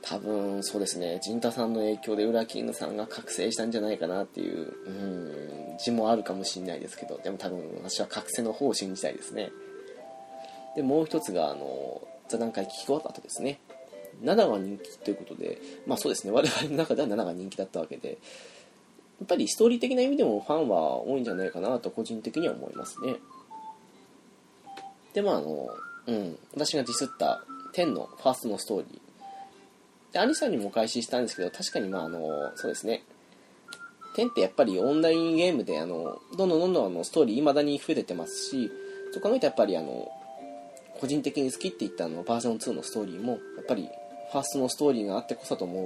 [0.03, 1.21] 多分そうですね。
[1.23, 4.91] 陣太さんの影響でウラキングさんが覚醒したんじゃないかなっていう、う
[5.75, 7.19] ん、字もあるかもしれないですけど。
[7.23, 9.51] でも多分私は覚醒の方を信じたいですね。
[10.77, 13.59] でもう一つがあの座談会聞き終わった後ですね。
[14.23, 23.17] 7が人気ということで、まあそうですね、我々の中では7が人気だったわけで、やっぱりストーリー的な意味でもファンは多いんじゃないかなと個人的には思いますね。
[25.13, 25.69] で、まああの、
[26.07, 27.45] うん、私がディスった
[27.75, 29.08] 10のファーストのストーリー。
[30.19, 33.05] で、アニさんにもお返ししたんですけど、確かにまああの、そうですね、
[34.17, 38.71] 10ってやっぱりオンラインゲームであのどんどんどんどんあのストーリー未だに増えてますし
[39.13, 40.11] そう考えるとやっぱりあの
[41.01, 43.89] 個人的に好きって言ったあのバージョン2のストーリーもやっぱり
[44.33, 45.85] ファーストのストーリーがあってこそと思う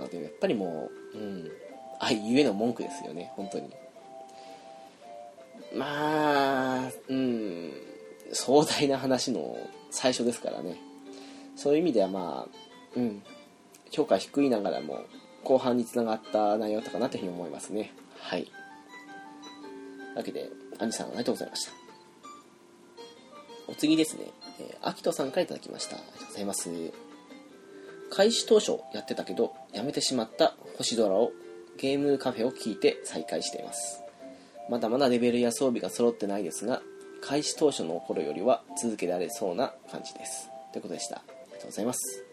[0.00, 1.50] のでやっぱりもう、うん、
[1.98, 3.68] 愛ゆえの文句ですよね本当に。
[5.74, 7.72] まあうん
[8.32, 9.58] 壮大な話の
[9.90, 10.76] 最初ですからね。
[11.56, 12.58] そういう意味ではまあ
[12.94, 13.22] うん。
[13.96, 15.04] 評価低いながらも
[15.42, 17.94] 後半につながった内容だったかなというふうに思いますね。
[18.20, 18.44] はい。
[18.44, 18.52] とい
[20.14, 21.72] うわけでアンジさんありがとうございました。
[23.68, 24.26] お次ですね、
[24.60, 25.96] えー、アキトさんからいただきました。
[25.96, 26.70] ありがとうございます。
[28.10, 31.32] 開始当初やってたけどやめてしまった星空を
[31.78, 34.02] ゲームカフェを聞いて再開しています。
[34.68, 36.82] まだまだレベルや装備が揃ってないですが
[37.22, 40.50] 開始当初の頃よりは続けられそうな感じです。
[40.72, 41.16] ということでした。
[41.16, 42.25] ありがとうございます。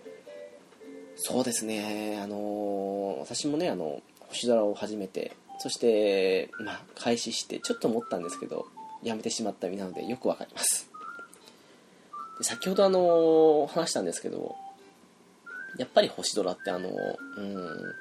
[1.15, 2.19] そうですね。
[2.21, 8.65] あの、私もねあの星空を始めてそしてまあ開始してちょっと思ったんですけど
[9.01, 10.89] やめてしまった身なのでよくわかります。
[12.39, 14.55] で先ほどあの、話したんですけど
[15.77, 17.95] やっぱり星空ってあのうん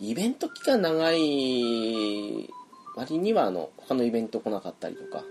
[0.00, 2.48] イベント期間長い
[2.94, 5.24] 割にはあの他のイベント来なかったりとか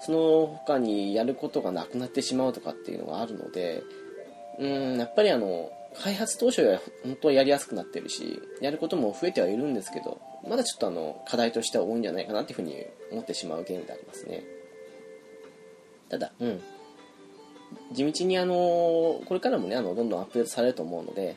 [0.00, 3.82] その他にやることがなくなってしまうとかっていうのがあるので
[4.58, 12.76] うんやっぱりあの開発当初は本当はやりやすくなってるしやることも増えてはいるんですけどまだちょっとあの課題としては多いんじゃないかなっていうふうに
[13.10, 14.44] 思ってしまうゲームでありますね。
[16.08, 16.60] ただうん。
[17.92, 21.36] 地道にあのこれからもねあのどんどんアップデートされると思うので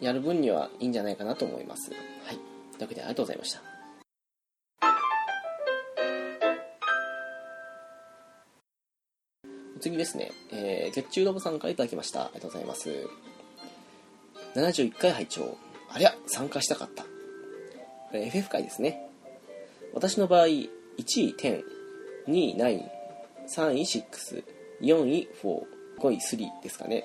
[0.00, 1.90] やる分にはいいんじゃないかなと思います。
[1.90, 1.96] は
[2.32, 2.36] い。
[2.72, 3.62] というわけでありがとうございました。
[9.80, 12.22] 次ですね、えー、月中ロボさんからいただきました。
[12.22, 13.08] ありがとうございます。
[14.56, 15.56] 71回拝聴
[15.90, 17.08] ありゃ、参加したかったこ
[18.12, 18.26] れ。
[18.26, 19.08] FF 回ですね。
[19.92, 21.62] 私の場合、1位10、
[22.26, 22.82] 2位9、
[23.48, 24.44] 3位6、
[24.80, 25.62] 4位4、
[25.98, 27.04] 5位3ですかね。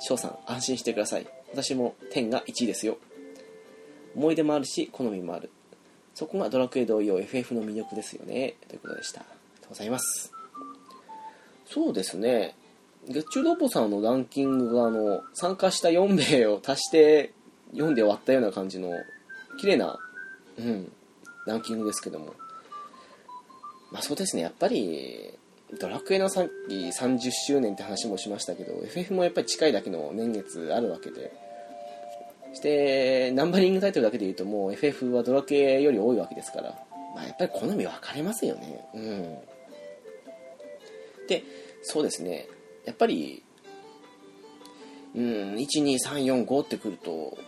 [0.00, 1.26] 翔さん、安心してください。
[1.52, 2.96] 私も10が1位ですよ。
[4.16, 5.50] 思い出もあるし、好みもある。
[6.14, 8.54] そこがドラクエ同様 FF の魅力ですよね。
[8.68, 9.20] ということでした。
[9.20, 10.32] ありがとうございます。
[11.66, 12.56] そうですね。
[13.08, 17.32] 月中ロボさんのランキングがあの参加した4名を足して
[17.72, 18.90] 読んで終わったような感じの
[19.58, 19.98] 綺麗な、
[20.58, 20.92] うん、
[21.46, 22.34] ランキングですけども。
[23.90, 24.42] まあそうですね。
[24.42, 25.32] やっぱり
[25.78, 31.32] ドラクエのさっき30周年って話もしましたけど FF もやっぱり近いだけの年月あるわけで。
[32.50, 36.76] そしてナンバリングタイトルだけで言うともう FF はドラクエより多いわけですから。
[37.14, 38.88] まあやっぱり好み分かれますよね。
[38.94, 39.38] うん。
[41.28, 41.44] で
[41.82, 42.48] そうですね。
[42.90, 43.44] やっぱり
[45.14, 47.38] うん12345ってくると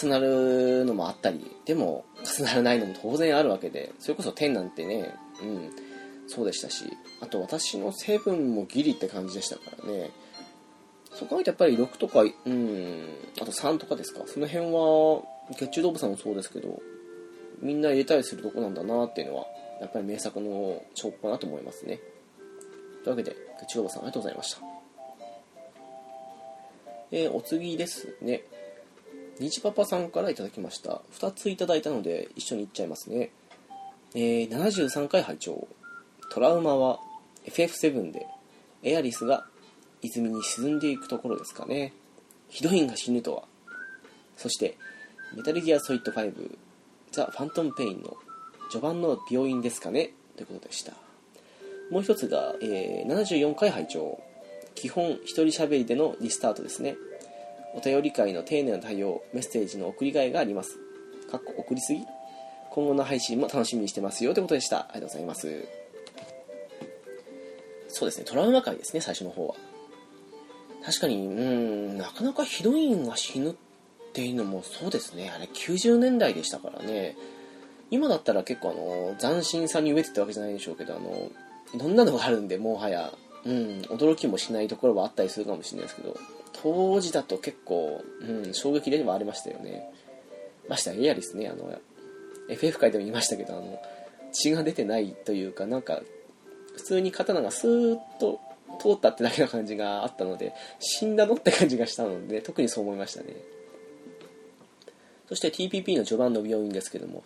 [0.00, 5.70] 重なるのもあったりでも重ならないのも当然あるわけでそれこそ10なんてねうん
[6.26, 6.86] そうでしたし
[7.20, 10.10] あと私の成分もギリって感じでしたからね。
[11.14, 13.08] そこはやっぱり6とかうん
[13.42, 14.22] あと3とかですか。
[14.24, 15.22] その辺は
[15.54, 16.80] 月中動物さんもそうですけど
[17.60, 19.44] みんな入れたりするとこなんだなっていうのは
[19.82, 22.00] やっぱり名作の証拠かなと思いますね。
[23.04, 23.36] というわけで
[23.72, 24.60] ちろばさんありがとうございました。
[27.10, 28.42] えー、お次ですね。
[29.38, 31.00] にちパパさんからいただきました。
[31.12, 33.30] 2ついただいたので一緒にいっちゃいますね。
[34.14, 35.66] えー、73回拝聴
[36.30, 37.00] トラウマは
[37.46, 38.26] FF7 で
[38.82, 39.46] エアリスが
[40.02, 41.94] 泉に沈んでいくところですかね。
[42.48, 43.44] ヒロインが死ぬとは。
[44.36, 44.76] そして、
[45.34, 46.58] メタルギアソリッド5
[47.12, 48.16] ザ・ファントム・ペインの
[48.70, 50.92] 序盤の病院ですかねということでした。
[51.92, 54.18] もう一つが、えー、74回拝聴。
[54.74, 56.96] 基本一人喋りでのリスタートですね。
[57.74, 60.78] お便り会の丁寧な対応メッセージの送りがいがあります。
[61.30, 62.00] かっこ送りすぎ。
[62.70, 64.78] 今後の配信も楽しみにしてますよということでした。
[64.78, 65.68] ありがとうございます。
[67.88, 68.24] そうですね。
[68.24, 69.54] トラウマ回ですね最初の方は。
[70.82, 73.54] 確かにうんなかなかヒロインが死ぬっ
[74.14, 75.30] ていうのもそうですね。
[75.30, 77.18] あれ90年代でしたからね。
[77.90, 81.30] 今だったら結構あの斬新さに飢えてたわけじゃないでしょうけどあの
[81.74, 83.12] いろんなのがあるんで、もはや、
[83.44, 86.16] うん、驚きもしないところはあったりするかもしれないですけど、
[86.52, 89.90] 当時だと結構、うん、衝撃ではありましたよね。
[90.68, 91.76] ましたエアリスね、あの、
[92.48, 93.80] FF 界でも言いましたけど、あの、
[94.32, 96.02] 血が出てないというか、なんか、
[96.76, 98.40] 普通に刀がスーッと
[98.80, 103.36] 通ったってだけの感じがあったので、死んだのって感じがしたので、特にそう思いましたね。
[105.28, 107.24] そして TPP の序盤の病院ですけども、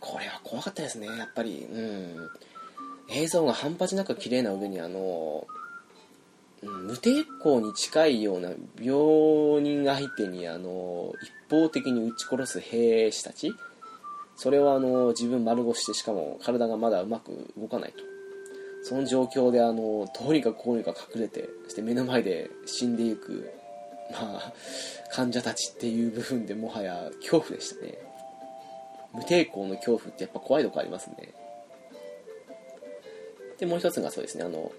[0.00, 1.66] これは怖かったですね、やっぱり。
[1.70, 2.30] うん。
[3.10, 5.46] 映像が半端なく綺麗な上にあの
[6.62, 8.50] 無抵抗に近いような
[8.80, 13.52] 病人相手にあの一方的に撃ち殺す兵士たち。
[14.36, 18.04] それをあの自分丸腰してしかも体がまだうまく動かないと。
[18.84, 23.50] その状況であのどうにかこうにか隠れてそして目の前で死んでいく
[24.12, 24.52] まあ
[25.12, 27.98] 患者たちっていう部分でもはや恐怖でしたね。
[29.12, 31.34] 無抵抗の恐怖ってやっぱ怖いとこありますね。
[33.58, 34.72] でもう一つがそうですねあの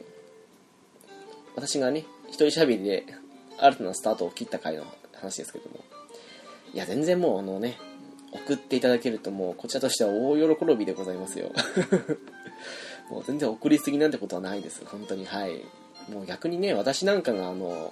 [1.55, 3.05] 私がね一人喋りで
[3.57, 5.83] 新たなスタートを切った回の話ですけども。
[6.73, 7.77] いや全然もうあのね
[8.31, 11.51] 送っていただけるともうこちらとしては大喜びでございますよ。
[13.09, 14.85] もう全然送りすぎなんてことはないです。
[14.85, 15.25] 本当に。
[15.25, 15.65] はい。
[16.09, 17.91] もう逆にね私なんかがあの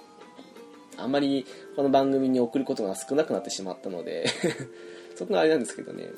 [0.96, 1.44] あんまり
[1.76, 4.26] この番組に送ることが少なくなってしまったので
[5.16, 6.08] そこがあれなんですけどね。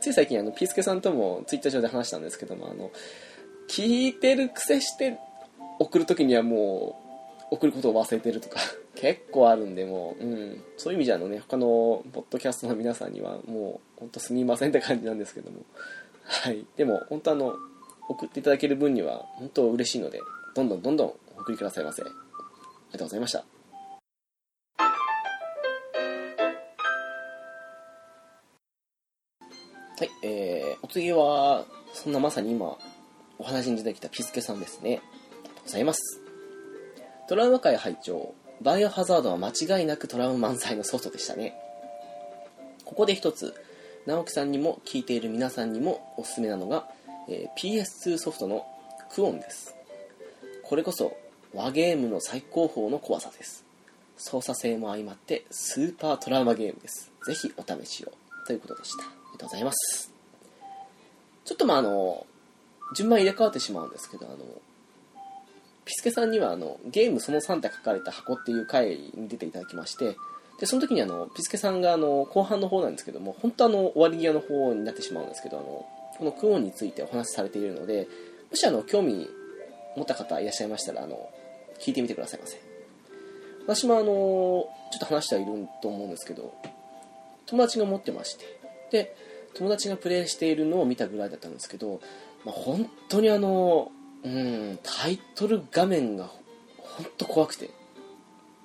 [0.00, 2.92] つい最近あのピースケさんともツイッター上で話したんですけどもあの
[3.68, 5.18] 聞いてる癖して
[5.78, 6.98] 送る時にはも
[7.50, 8.60] う送ることを忘れてるとか。
[8.96, 15.58] 結構あるんでもう、うん、そういう意味じゃあのね他のポッドキャストの皆さんにはもう本当すみませんって感じなんですけども。
[16.24, 16.64] はい。
[16.76, 17.54] でも本当あの
[18.08, 20.18] 送っていただける分には本当嬉しいので
[20.54, 22.02] どんどんどんどんお送りくださいませ。
[22.02, 22.10] あり
[22.92, 23.44] がとうございました。
[29.98, 31.64] はい、えー、お次は、
[31.94, 32.76] そんなまさに今、
[33.38, 34.88] お話に出てきたピスケさんですね。
[34.88, 36.20] ありがとうございます。
[37.28, 41.54] トラウマ界拝聴バイオハザードは間違いなくトラウマ満載のソフトでしたね。
[42.84, 43.54] ここで一つ、
[44.06, 46.88] 直樹さんにも聞いている皆さんにもおすすめなのが、
[47.28, 48.64] えー、PS2 ソフトの
[49.12, 49.74] クオンです。
[50.62, 51.16] これこそ
[51.52, 53.64] 和ゲームの最高峰の怖さです。
[54.16, 57.12] 操作性も相まってスーパートラウマゲームです。
[57.26, 58.12] ぜひお試しを。
[58.46, 59.04] ということでした。
[59.04, 60.12] ありがとうございます。
[61.44, 62.26] ちょっとまああの、
[62.94, 64.38] 順番入れ替わってしまうんですけど、あの、
[65.84, 70.16] ピスケさんにはあの、ゲームその3って書かれた箱っていう回に出ていただきまして、
[70.58, 75.86] で、その時にあの、ピスケさんがあの、後半の方なんですけども、本当あの、終わり際の方になってしまうんですけど、あの、
[76.18, 78.08] このクオンについてお話しされているので、
[78.50, 79.28] もしあの、興味
[79.96, 81.28] 持った方いらっしゃいましたら、あの、
[81.78, 82.60] 聞いてみてくださいませ。
[83.66, 86.54] 私もあの、ちょっと話してはいると思うんですけど、
[87.46, 88.44] 友達が持ってまして、
[88.90, 89.16] で、
[89.54, 92.00] 友達がプレイしているのを見たぐらいだったんですけど、
[92.46, 93.90] まあ、本当にあの、
[94.22, 96.30] うん、タイトル画面が
[96.78, 97.70] 本当怖くて。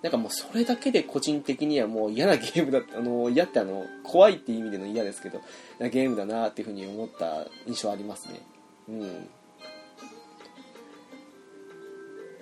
[0.04, 5.42] なんかもうそれだけで個人的にはもう嫌なゲームだ、あの、嫌ってあの、怖いって意味での嫌ですけど、
[5.78, 8.42] なゲームだなっていうふうに思った印象ありますね。
[8.90, 9.30] うん。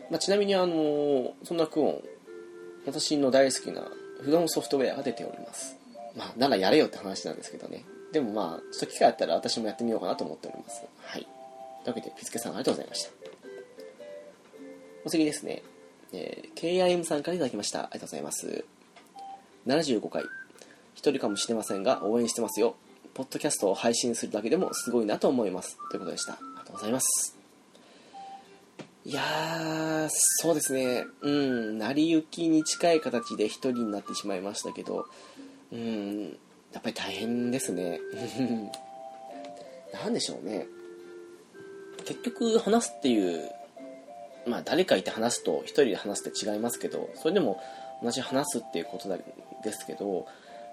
[0.09, 2.03] まあ、ちなみにあの、そんなクオン、
[2.85, 3.81] 私の大好きな
[4.21, 5.75] フロムソフトウェアが出ております。
[6.15, 7.83] まあ、ならやれよって話なんですけどね。
[8.11, 10.83] でもまあ、ちょっと機会あったら私もやってみようかなと思っております。
[11.01, 11.27] はい。
[11.83, 13.11] というわけで、ピスケさんありがとうございました。
[15.05, 15.63] お次ですね。
[16.11, 17.81] えー、KIM さんから頂きました。
[17.81, 18.65] ありがとうございます。
[19.67, 20.23] 75回。
[20.95, 22.75] 一人かもしれませんが、応援してますよ。
[23.13, 25.77] ポッドキャストを配信するだけでもすごいなと思います。
[25.91, 26.33] ということでした。
[26.33, 27.37] ありがとうございます。
[29.05, 31.05] いやー、そうですね。
[31.21, 35.05] うん、成り行きに近い形で一人になってしまいましたけど、
[35.71, 36.37] うん、
[36.73, 37.99] やっぱり大変ですね。
[39.93, 40.67] 何でしょうね。
[42.05, 43.51] 結局話すっていう
[44.47, 47.61] まあ誰かいて話すと一人で話すって違いますけどそれでも
[48.01, 49.09] 同じ話すっていうこと
[49.63, 50.25] ですけど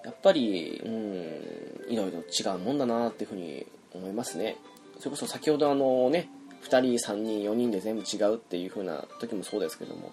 [0.05, 4.57] やっぱりうんいろいろ違うもんだなっていうふうに思いますね。
[4.99, 6.29] それこそ先ほどあのね
[6.63, 10.13] 2人3人4人で全部違うっていう風な時もそうですけども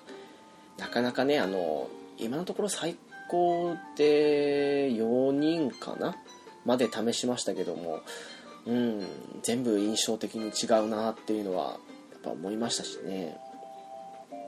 [0.77, 2.97] なかなかねあの今のところ最
[3.33, 6.15] 校で4人かな
[6.65, 8.01] まで試しましたけども、
[8.67, 9.05] うん、
[9.41, 11.77] 全部印象的に違うなっていうのは
[12.11, 13.37] やっぱ思いましたしね。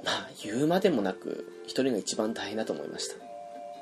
[0.03, 3.09] まあ、言うまでもなく、1人が一番大変だと思いまし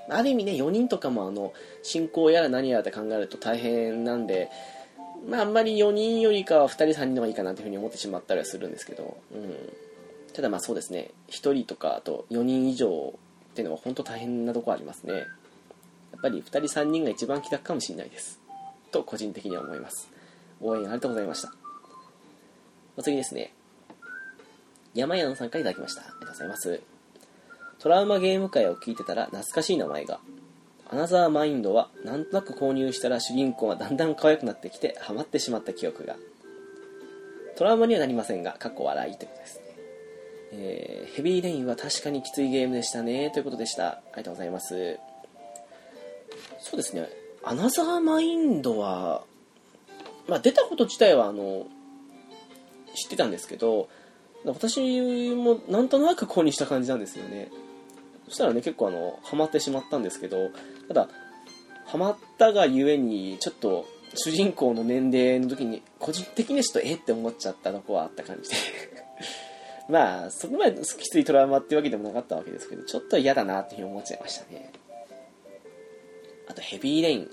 [0.07, 0.15] た。
[0.17, 4.49] ある意味ね、4人とかもあの、進行やら何やらって考えると大変なんで、
[5.27, 9.73] まあ、あんまり4人よりかは2人3人の方がいいかなっていうふうに思ってしまったりはするんですけど、うん。
[10.33, 13.13] ただまあそうですね、1人とかあと4人以上
[13.53, 15.13] っていうのは本当大変なとこありますね。
[15.13, 18.39] やっぱり2人3人が一番気楽かもしれないです。
[18.91, 20.09] と個人的には思います。
[20.59, 21.53] 応援ありがとうございました。
[22.97, 23.53] お次ですね。
[24.95, 26.01] 山屋さんから頂きました。
[26.01, 26.81] ありがとうございます。
[27.77, 30.19] トラウマゲーム界を聞いてたら懐かしい名前が。
[30.89, 36.15] アナザーマインドはなんとなく購入したら主人公がだんだん可愛くなってきてハマってしまった記憶が。
[37.55, 39.62] トラウマにはなりませんが、過去笑いということです。
[40.55, 43.31] えー、ヘビーレインは確かにきついゲームでしたね。
[43.31, 43.87] ということでした。
[43.87, 44.99] ありがとうございます。
[46.59, 47.09] そうですね。
[47.43, 49.23] アナザーマインドは
[50.27, 51.65] まあ出たこと自体はあの
[52.95, 53.89] 知ってたんですけど
[54.45, 57.49] 私もなんとなく購入した感じなんですよね。
[58.27, 60.51] そしたらね結構あのハマってしまったんですけど
[60.87, 61.09] ただ
[61.85, 68.92] ハマったがゆえにちょっと主人公の年齢の時に個人的にちょっとえって思っちゃったとこはあった感じで。
[69.89, 74.71] まあそこまできついトラウマっていうわけでもなかったわけですけどちょっと嫌だなっていうふうに思っちゃいましたね。
[76.47, 77.29] あとヘビーレイン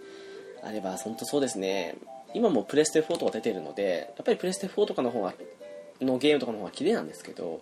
[0.62, 1.96] あれば本当そうですね。
[2.34, 5.34] 今もプレステ4とか出てるのでやっぱりプレステ4とかの方が
[6.00, 7.60] のゲームとかの方が綺麗なんですけど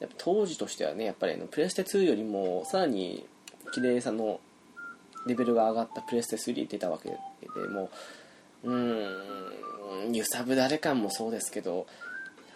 [0.00, 3.26] やっぱ当時としてはねやっぱりプレステ2よりもさらに
[3.72, 4.40] 綺麗さの
[5.26, 7.16] レベルが上がったプレステ3出たわけで
[7.68, 7.90] も
[8.64, 11.86] うーん揺さぶられ感もそうですけど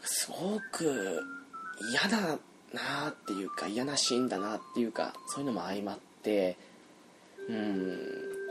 [0.02, 1.22] すごく
[1.80, 2.38] 嫌だ
[2.72, 6.56] なっていうか嫌なシーンだなっていうかそういうのも相まって
[7.48, 7.98] うん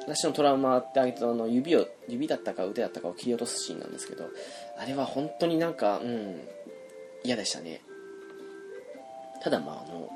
[0.06, 4.30] 私のトラウマってあげたの指を指だったか腕だったかを切り落とすシーンなんですけど
[4.78, 6.42] あれは本当になんかうん
[7.24, 7.80] 嫌でしたね。
[9.42, 10.10] ただまああの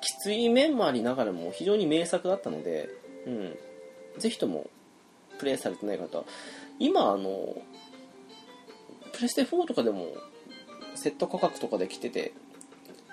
[0.00, 2.90] きつい面もありながらも非常に名作だったので、
[3.26, 3.56] うん、
[4.18, 4.68] ぜひとも
[5.38, 6.24] プレイされてない方
[6.78, 7.56] 今あの
[9.12, 10.08] プレステ4とかでも
[11.04, 12.32] セット価格とかで来てて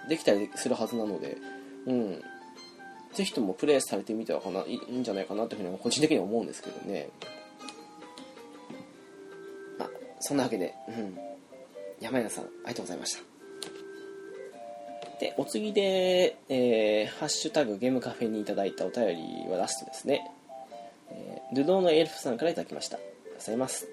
[0.08, 1.36] できたりするはずなので、
[1.86, 2.22] うん、
[3.14, 7.10] ぜひともプレイされてみてはかないいんじゃないかなというふうに個人的には思うんですけどね
[9.78, 9.90] まあ
[10.22, 11.18] そんなわけで、うん、
[12.00, 13.24] 山谷さんありがとうございました
[15.20, 20.32] で、お次で、えー、ハッシュタグゲームカフェにいただいたお便りはラストですね。
[21.12, 22.98] えー、ルドーのエルフさんからいただきました。
[22.98, 23.88] ありがとうございます。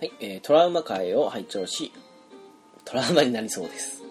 [0.00, 1.92] はい、えー、トラウマ会を拝聴し、
[2.92, 4.02] トラウマになりそうです。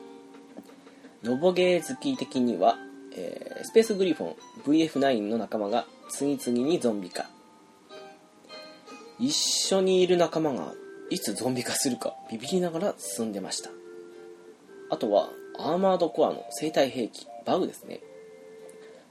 [1.24, 2.78] ロボゲー好き的には、
[3.16, 7.30] えー、スペースグリフォン VF9 の仲間が次々にゾンビ化。
[9.20, 10.74] 一緒にいる仲間が
[11.10, 13.70] いつゾンビ化するかビビりながら進んでました。
[14.90, 18.00] あとは、アーマードコアの生体兵器バグですね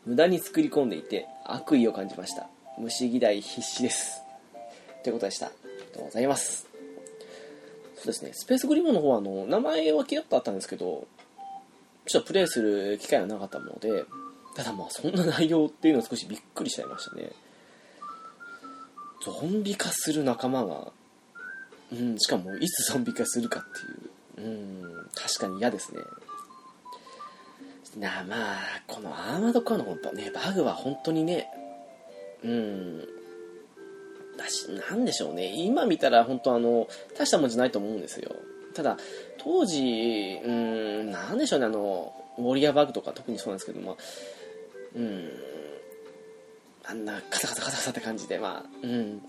[0.07, 2.49] 無駄に作り込んでいて悪意を感じました
[2.79, 4.23] 虫嫌い必死です
[5.03, 6.70] ということでしたありがとうございます
[8.01, 8.31] そうですね。
[8.33, 11.07] スペースグリモの方はあの名前は気だったんですけど
[12.07, 14.05] ちょっとプレイする機会はなかったもので
[14.57, 17.31] ただまあそんな内容っていうのは少しびっくりしちゃいましたね。
[19.23, 20.93] ゾンビ化する仲間が
[21.93, 26.01] うんしかもいつゾンビ化するかっていううん確かに嫌ですね。
[27.99, 29.85] なまあこのアーマードコアの
[30.15, 31.51] ねバグは本当にね
[32.43, 33.20] うん
[34.41, 35.53] だしなんでしょうね。
[35.55, 36.89] 今見たら本当あの
[37.19, 38.35] 大したもんじゃないと思うんですよ。
[38.75, 38.97] ただ
[39.39, 41.67] 当時うんなんでしょうね。
[41.67, 43.99] あのウォリアーバグとか特にそうなんですけども
[44.97, 45.31] うん
[46.85, 49.23] あんなカサカサカサカサって感じでまあうん。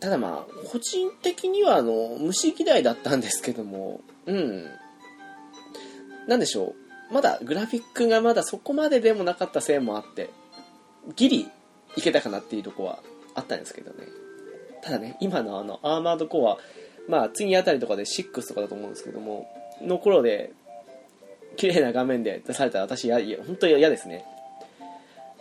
[0.00, 4.68] ただまあ個人的にはあの虫嫌いだったんですけどもうん。
[6.28, 6.74] なんでしょ
[7.10, 10.30] う、まだグラフィックがまだそこまででもなかったせいもあって、
[11.16, 11.50] ギリ
[11.96, 12.98] いけたかなっていうとこは
[13.34, 14.06] あったんですけどね。
[14.82, 16.58] ただね、今のあの、アーマードコア、
[17.08, 19.48] まあ次あたりとかで6とかだと思うんですけども、
[19.80, 20.52] の頃で、
[21.56, 24.24] 綺麗な画面で出されたら私や、いや、本当に嫌ですね。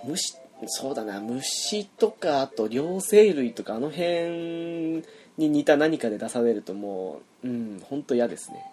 [0.04, 0.38] 虫、
[0.68, 5.04] そうだな、虫とか、あと両生類とか、あの辺
[5.38, 8.64] に似た何かで出されるともう、うん、本当嫌ですね。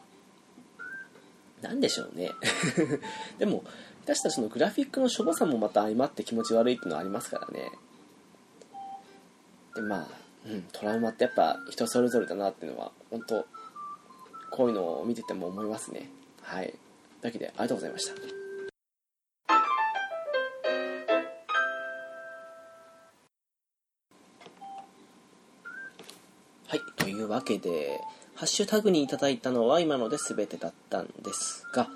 [1.62, 2.30] なんでしょうね
[3.38, 3.64] でも
[4.12, 7.70] 私たちのグラフィックのしょぼさもまた相まって気持ち悪いっていうのはありますからね。
[9.76, 10.08] でまあ、
[10.48, 13.46] うん、トラウマってやっぱ人それぞれだなっていうのは本当
[14.50, 16.08] こういうのを見てても思いますね。
[16.42, 16.64] はい。
[16.66, 16.76] という
[17.26, 18.14] わけでありがとうございました。
[26.66, 26.80] はい。
[26.96, 28.00] というわけで
[28.34, 31.88] ハッシュタグにいただいたのは今ので全てだったんですが、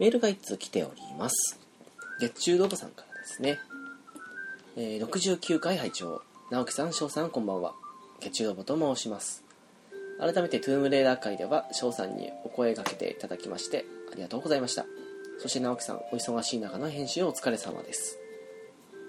[0.00, 1.60] メールが1通来ております。
[2.20, 3.58] 月中ロボさんからですね。
[4.76, 7.74] えー、69回拝聴直樹さん、翔さん、こんばんは。
[8.18, 9.44] 月中ロボと申します。
[10.18, 14.84] 改めてトゥームレーダー会では翔さんにお声がけていただきましてありがとうございました
[15.38, 18.18] そして直樹さんお忙しい中の編集お疲れ様です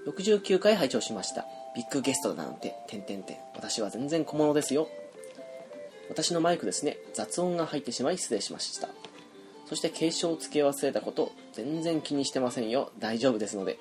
[0.08, 3.38] 69回拝聴しましたビッグゲストだなんて、てんてんてん。
[3.56, 4.90] 私は全然小物ですよ。
[6.12, 8.90] 私のマイクですね雑音が入ってしまい失礼しました
[9.72, 12.92] そして継承を付け忘れたこと全然気にしてませんよ。
[13.00, 13.80] 大丈夫ですので。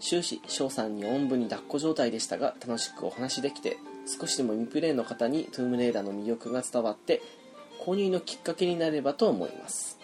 [0.00, 7.20] 終始翔さんにおんぶに抱っこ状態でしたが楽しくお話できて少しでもミプレイの方にトゥームレーダーの魅力が伝わって
[7.84, 9.98] 購入のきっかけになればと思います。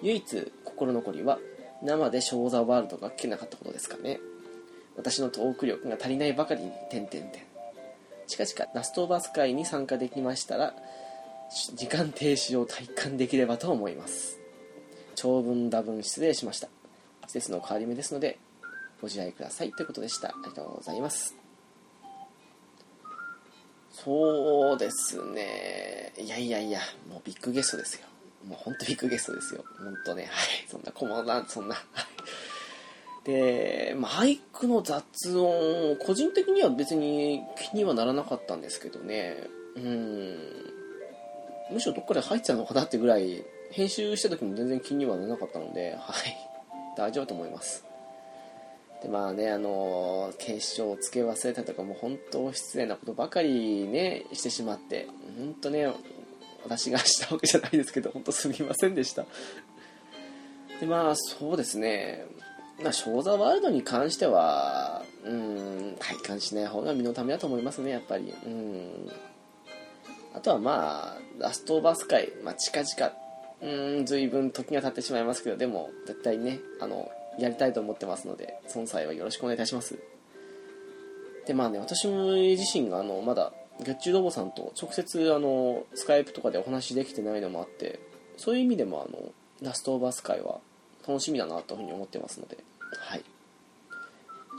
[0.00, 1.40] 唯一心残りは
[1.82, 4.20] 生でショーザワールドが聞けなかったことですかね。
[4.96, 7.42] 私のトーク力が足りないばかりに点々点
[8.28, 10.72] 近々ラストオーバース会に参加できましたら
[11.74, 14.38] 時間停止を体感できればと思います
[15.14, 16.68] 長文多文失礼しました
[17.26, 18.38] 季節の変わり目ですので
[19.00, 21.40] ご自愛くださいということでしたありがとうございます
[24.04, 26.12] そうですね。
[26.18, 26.80] いやいやいや、
[27.10, 28.06] もうビッグゲストですよ。
[28.48, 29.62] もう本当ビッグゲストですよ。
[29.78, 30.22] 本当ね。
[30.22, 30.30] はい。
[30.68, 31.76] そんな、こまな、そんな。
[33.24, 37.42] で、まあ、俳句の雑音、個人的には別に
[37.72, 39.36] 気にはならなかったんですけどね。
[39.76, 40.69] うん。
[41.70, 46.50] むしろどっかで入ってたのかなってぐらい、編集した時も全然気にはならなかったので、 はい。
[46.96, 47.84] 大丈夫と思います。
[49.02, 55.08] でまあねあの決勝をつけ忘れたとかもう本当失礼なことばかりねしてしまって
[55.38, 55.90] 本当ね
[56.64, 59.24] 私がしたわけじゃないですけど 本当すみませんでした
[60.80, 62.26] でまあそうですね
[62.82, 69.10] まあショーザワールドに関してはうん体感しない方が身のためだと思いますねやっぱりうん
[70.34, 73.12] あとはまあラストオーバース界、まあ、近々
[73.62, 79.98] うん随分時が経ってしまいますけどでも絶対ねあのやりたいと思ってますのでその際はよろしくお願いいたします。
[81.46, 87.98] でまあね私自身があのまだ月中ロボさんと直接あのスカイプとかでお話できてないのもあって
[88.36, 90.58] そういう意味でもあのラストオーバースカイは
[91.06, 92.58] 楽しみだなというふうに思ってますので
[92.98, 93.24] はい。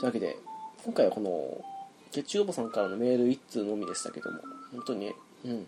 [0.00, 0.36] いうわけで
[0.84, 1.64] 今回はこの
[2.10, 4.40] 月中ロボさんからのメール1通のみでしたけども
[4.72, 5.12] 本当に
[5.44, 5.66] うん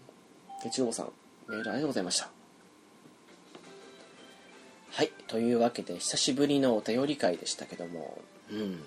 [0.63, 1.13] 月中ロボさん
[1.49, 2.31] メールありがとうございました
[4.97, 5.11] はい。
[5.27, 8.79] というわけで、久しぶりのお便り会でしたけども、うん。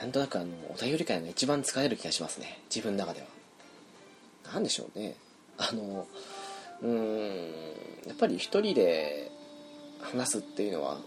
[0.00, 2.58] なんとなくあの、お便り会が一番使える気がしますね。
[2.74, 3.28] 自分の中では。
[4.52, 5.14] なんでしょうね。
[5.56, 6.08] あの、
[6.82, 7.46] うん、
[8.04, 9.30] やっぱり一人で
[10.02, 10.98] 話すっていうのは、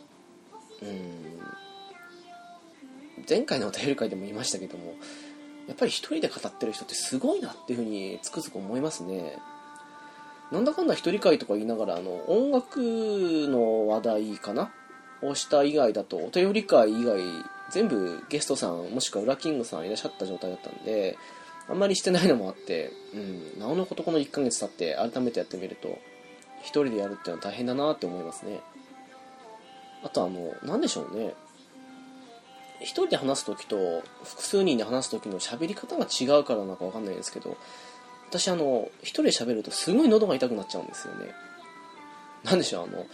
[0.82, 1.42] うん、
[3.28, 4.96] 前回のお便り会でも言いましたけども、
[5.68, 9.38] やっぱり一人で語ってる人ってすごいなっていうふうにつくづく思いますね。
[10.52, 14.72] なんだかんだ一人会とか言いながら、あの、音楽の話題かな？
[15.22, 17.20] をした以外だと、お便り会以外、
[17.72, 21.18] 全部ゲストさん、もしくは裏キングさんいらっしゃった状態だったんで、
[21.68, 26.00] あんまりしてないのもあって、うん、なおのことこの1ヶ月経って改めてやってみると、
[26.62, 28.62] 一人でやるっていうのは大変だなって思いますね。
[30.04, 31.34] あとあの、なんでしょうね。
[32.80, 37.58] 一人で話す時と複数人で話す時の喋り方が違うからなんかわかんないですけど、
[38.30, 41.32] 私あの一人で喋るとすごい喉が痛くなっちゃうんですよね。
[42.44, 43.06] なんでしょうあの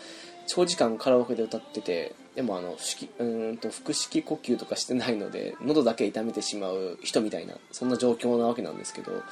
[0.47, 9.23] 長時間カラオケで歌っててでもあの式うんと腹式呼吸とかしてないので喉だけ痛めてしまう人みたいなそんな状況なわけなんですけど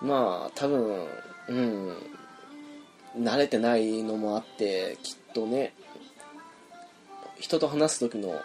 [0.00, 1.06] まあ多分
[1.48, 1.96] うん
[3.18, 5.74] 慣れてないのもあってきっとね
[7.40, 8.40] 人と話す時の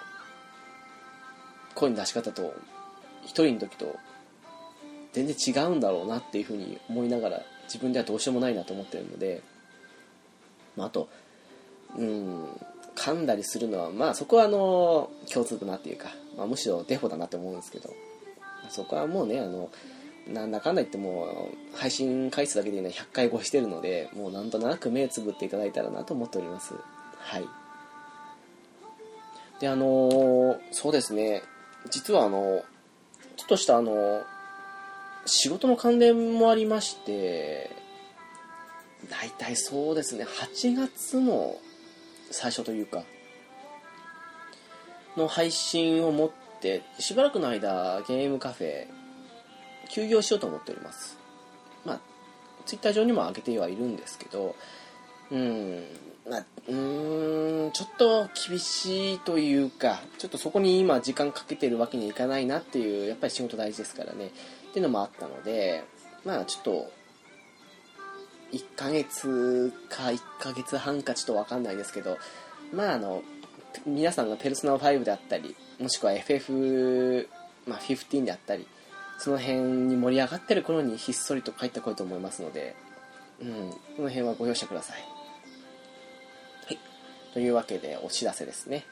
[1.76, 2.54] 声の出し方と
[3.24, 3.96] 一人の時と
[5.14, 9.42] 全然違うんだろうなっていうふうに思いながら自分ではどうしようもないなと思ってるので、
[10.76, 11.08] まあ、あと
[11.98, 12.48] うん
[12.96, 17.94] 噛んだりするのはまあそこはあの共通だなっていうか、まあ、むしろデフォだなって思うんですけど
[18.70, 19.70] そこはもうねあの
[20.28, 26.74] なんだかんだ言っても配信回数だけで、ね、100回超えしてるのでもうなんとなく目つぶっていただいたらなと思っております。
[27.18, 27.46] はい。
[29.60, 31.42] であの、そうですね。
[31.90, 32.64] 実はあの
[33.38, 34.22] ちょっとしたあの
[35.26, 37.72] 仕事の関連もありまして
[39.10, 41.58] 大体そうですね8月の
[42.32, 43.04] 最初というか
[45.18, 48.88] の配信をもってしばらくの間ゲームカフェ
[49.90, 51.18] 休業しようと思っております。
[51.86, 52.00] まあ
[52.66, 54.56] ツイッター上にも上げてはいるんですけど
[55.32, 55.84] うん
[56.30, 64.30] まあ、うんちょっと厳しいというかちょっとそこに今時間かけてるわけにいかないなっていうやっぱり仕事大事ですからねっ
[64.74, 65.84] ていうのもあったので
[66.24, 66.92] まあちょっと
[68.54, 72.18] 1ヶ月か1ヶ月半かちょっと分かんないですけど
[72.72, 73.22] まああの
[73.86, 77.28] 皆さんがペルソナ5であったりもしくは FF、
[77.68, 78.68] まあ、15であったり
[79.18, 82.76] その辺に盛り上がってる頃にひっそりと帰ってこいと思いますので、
[83.42, 84.94] うん、この辺はご容赦くださ。
[84.94, 85.13] い。
[87.34, 88.86] というわけでお知らせですね。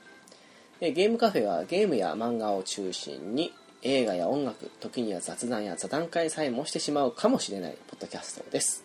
[0.79, 0.91] で。
[0.91, 8.83] ゲームカフェはゲームや漫画を中心に映画や音楽時には雑談や座談会さえもしてしまうかもしれないポッドキャストです。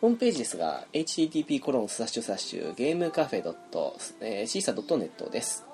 [0.00, 5.64] ホームページですが http コロンスラッシュスラッシュゲームカフェドットシーサ .net です。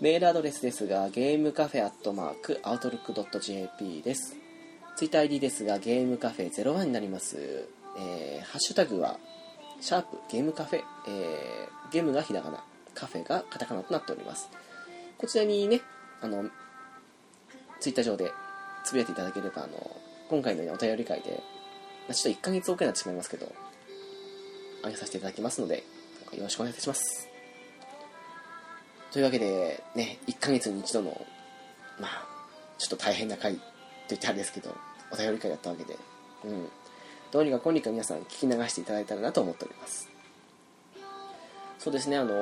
[0.00, 4.36] メールアドレスですがゲームカフェアットマークアウトルック .jp です。
[4.96, 7.68] ツイッター ID ですがゲームカフェ01になります、
[7.98, 9.18] えー、ハッシュタグは
[9.80, 12.62] シャープゲームカフェ、えー、ゲームがひらがな
[12.94, 14.48] カフェがカタカナとなっております
[15.18, 15.80] こちらにね
[16.20, 16.44] あの
[17.80, 18.32] ツイッター上で
[18.86, 19.96] つぶやいていただければ、あの、
[20.30, 21.42] 今回のようなお便り会で、
[22.06, 23.52] まあ、ちょっと1ヶ月遅れになってしまいますけど、
[24.84, 25.82] あげさせていただきますので、
[26.32, 27.28] よろしくお願いいたします。
[29.10, 31.20] というわけで、ね、1ヶ月に一度の、
[31.98, 32.26] まあ、
[32.78, 33.60] ちょっと大変な回と
[34.10, 34.72] 言ってあれですけど、
[35.10, 35.96] お便り会だったわけで、
[36.44, 36.68] うん、
[37.30, 40.08] どうにかこうにか皆さん聞き流していただいたらなと思っております。
[41.78, 42.34] そうですねあの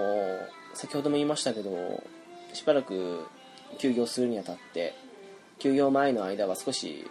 [0.72, 2.02] 先ほども言いましたけど
[2.54, 3.26] しばらく
[3.78, 4.94] 休業するにあたって
[5.58, 7.10] 休業前の間は少し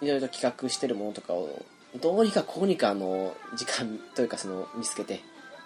[0.00, 1.62] いろいろ企画してるものとかを
[2.00, 5.20] どうにかこうにかあの時間というかその見つけて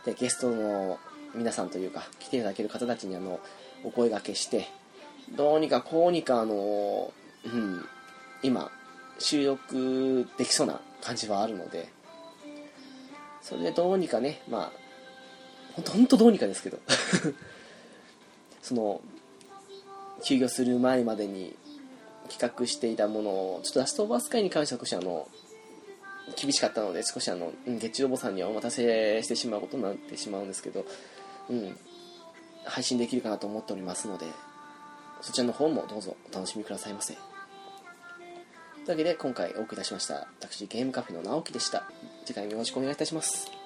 [0.04, 0.98] でゲストの
[1.34, 3.40] 皆さんというか来ていただける方たちにあの
[3.84, 4.68] お声がけして
[5.34, 7.12] どうにかこうにかあの、
[7.44, 7.84] うん、
[8.42, 8.70] 今
[9.22, 11.88] 収録できそうな感じはあるので
[13.40, 14.72] それでどうにかねまあ
[15.74, 16.78] 本当本当どうにかですけど
[18.62, 19.00] その
[20.24, 21.54] 休業する前までに
[22.28, 25.28] 企画していたものをちょっとラストオブアスカイに関しては少しあの
[26.36, 30.84] 厳しかったので少しあの月中お坊さんにはお待たせしてしまうことになってしまうんですけど、
[31.48, 31.78] うん、
[32.64, 34.26] 配信できるかなと思っておりますので
[35.20, 37.31] そちらの方もどうぞお楽しみくださいませ。
[38.84, 40.26] というわけで今回お送りいたしました。
[40.40, 41.84] 私ゲームカフェの直樹でした。
[42.24, 43.61] 次回もよろしくお願いいたします。